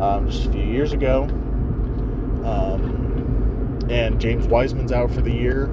um, 0.00 0.26
just 0.28 0.46
a 0.46 0.50
few 0.50 0.64
years 0.64 0.92
ago. 0.92 1.22
Um, 2.44 3.86
and 3.88 4.20
James 4.20 4.48
Wiseman's 4.48 4.90
out 4.90 5.12
for 5.12 5.20
the 5.20 5.32
year. 5.32 5.70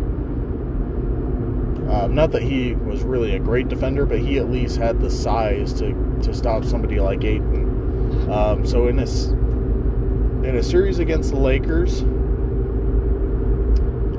Um, 1.90 2.16
not 2.16 2.32
that 2.32 2.42
he 2.42 2.74
was 2.74 3.04
really 3.04 3.36
a 3.36 3.40
great 3.40 3.70
defender, 3.70 4.06
but 4.06 4.20
he 4.20 4.38
at 4.40 4.50
least 4.52 4.78
had 4.78 5.00
the 5.00 5.10
size 5.10 5.72
to, 5.74 5.94
to 6.24 6.34
stop 6.34 6.66
somebody 6.66 7.00
like 7.00 7.24
Ayton. 7.24 8.30
Um, 8.30 8.66
so 8.66 8.88
in 8.88 8.98
this 8.98 9.28
in 9.28 10.56
a 10.58 10.64
series 10.64 11.00
against 11.00 11.32
the 11.32 11.40
Lakers, 11.40 12.04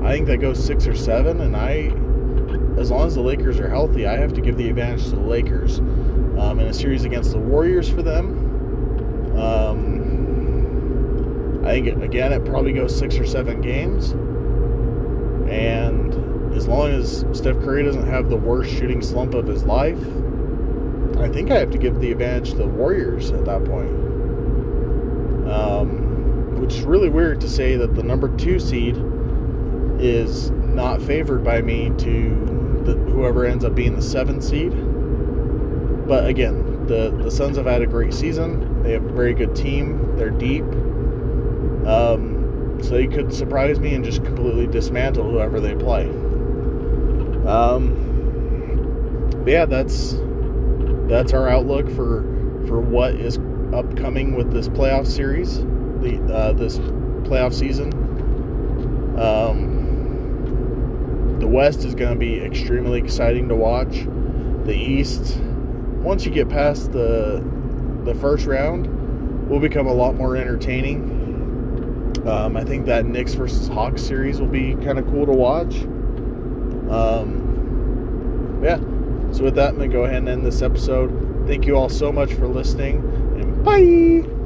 I 0.03 0.13
think 0.13 0.27
that 0.27 0.37
goes 0.37 0.63
six 0.63 0.87
or 0.87 0.95
seven, 0.95 1.41
and 1.41 1.55
I, 1.55 1.93
as 2.79 2.89
long 2.91 3.05
as 3.05 3.15
the 3.15 3.21
Lakers 3.21 3.59
are 3.59 3.69
healthy, 3.69 4.07
I 4.07 4.17
have 4.17 4.33
to 4.33 4.41
give 4.41 4.57
the 4.57 4.69
advantage 4.69 5.05
to 5.05 5.11
the 5.11 5.21
Lakers. 5.21 5.79
Um, 5.79 6.59
in 6.59 6.67
a 6.67 6.73
series 6.73 7.03
against 7.03 7.31
the 7.31 7.39
Warriors 7.39 7.89
for 7.89 8.01
them, 8.01 9.37
um, 9.37 9.99
I 11.65 11.71
think 11.71 12.01
again 12.01 12.31
it 12.31 12.45
probably 12.45 12.73
goes 12.73 12.97
six 12.97 13.17
or 13.17 13.25
seven 13.25 13.61
games, 13.61 14.11
and 15.51 16.28
as 16.59 16.67
long 16.67 16.91
as 16.91 17.23
Steph 17.31 17.55
Curry 17.61 17.83
doesn't 17.83 18.05
have 18.05 18.29
the 18.29 18.35
worst 18.35 18.69
shooting 18.69 19.01
slump 19.01 19.33
of 19.33 19.47
his 19.47 19.63
life, 19.63 19.97
I 21.17 21.29
think 21.29 21.51
I 21.51 21.57
have 21.57 21.71
to 21.71 21.77
give 21.77 22.01
the 22.01 22.11
advantage 22.11 22.49
to 22.49 22.57
the 22.57 22.67
Warriors 22.67 23.31
at 23.31 23.45
that 23.45 23.63
point. 23.63 23.89
Um, 25.49 26.59
which 26.59 26.73
is 26.73 26.81
really 26.81 27.07
weird 27.07 27.39
to 27.41 27.49
say 27.49 27.77
that 27.77 27.95
the 27.95 28.03
number 28.03 28.27
two 28.35 28.59
seed 28.59 28.97
is 30.01 30.51
not 30.51 31.01
favored 31.01 31.45
by 31.45 31.61
me 31.61 31.93
to 31.97 32.83
the, 32.83 32.93
whoever 33.09 33.45
ends 33.45 33.63
up 33.63 33.73
being 33.73 33.95
the 33.95 34.01
seventh 34.01 34.43
seed. 34.43 34.71
But 36.09 36.27
again, 36.27 36.85
the, 36.87 37.17
the 37.23 37.31
Suns 37.31 37.55
have 37.55 37.67
had 37.67 37.81
a 37.81 37.87
great 37.87 38.13
season. 38.13 38.83
They 38.83 38.91
have 38.91 39.05
a 39.05 39.13
very 39.13 39.33
good 39.33 39.55
team. 39.55 40.17
They're 40.17 40.29
deep. 40.29 40.65
Um, 41.87 42.79
so 42.83 42.89
they 42.89 43.07
could 43.07 43.33
surprise 43.33 43.79
me 43.79 43.95
and 43.95 44.03
just 44.03 44.25
completely 44.25 44.67
dismantle 44.67 45.23
whoever 45.23 45.61
they 45.61 45.75
play. 45.75 46.11
Um, 47.49 49.43
yeah, 49.47 49.65
that's 49.65 50.15
that's 51.07 51.33
our 51.33 51.49
outlook 51.49 51.89
for 51.89 52.21
for 52.67 52.79
what 52.79 53.15
is 53.15 53.39
upcoming 53.73 54.35
with 54.35 54.51
this 54.51 54.69
playoff 54.69 55.07
series, 55.07 55.57
the 55.57 56.21
uh, 56.31 56.53
this 56.53 56.77
playoff 56.77 57.53
season. 57.53 57.91
Um, 59.19 59.79
the 61.39 61.47
West 61.47 61.83
is 61.85 61.95
going 61.95 62.13
to 62.13 62.19
be 62.19 62.39
extremely 62.39 62.99
exciting 62.99 63.49
to 63.49 63.55
watch. 63.55 64.05
The 64.65 64.75
East, 64.75 65.39
once 66.01 66.25
you 66.25 66.31
get 66.31 66.49
past 66.49 66.91
the 66.91 67.43
the 68.03 68.13
first 68.15 68.45
round, 68.45 69.49
will 69.49 69.59
become 69.59 69.87
a 69.87 69.93
lot 69.93 70.13
more 70.15 70.37
entertaining. 70.37 71.17
Um, 72.27 72.55
I 72.55 72.63
think 72.63 72.85
that 72.85 73.05
Knicks 73.05 73.33
versus 73.33 73.67
Hawks 73.67 74.03
series 74.03 74.39
will 74.39 74.47
be 74.47 74.75
kind 74.75 74.99
of 74.99 75.07
cool 75.07 75.25
to 75.25 75.31
watch. 75.31 75.77
Um. 76.91 77.38
So 79.39 79.45
with 79.45 79.55
that, 79.55 79.69
I'm 79.69 79.75
gonna 79.75 79.87
go 79.87 80.03
ahead 80.03 80.17
and 80.17 80.27
end 80.27 80.45
this 80.45 80.61
episode. 80.61 81.45
Thank 81.47 81.65
you 81.65 81.77
all 81.77 81.87
so 81.87 82.11
much 82.11 82.33
for 82.33 82.45
listening, 82.45 82.97
and 83.39 83.63
bye. 83.63 84.38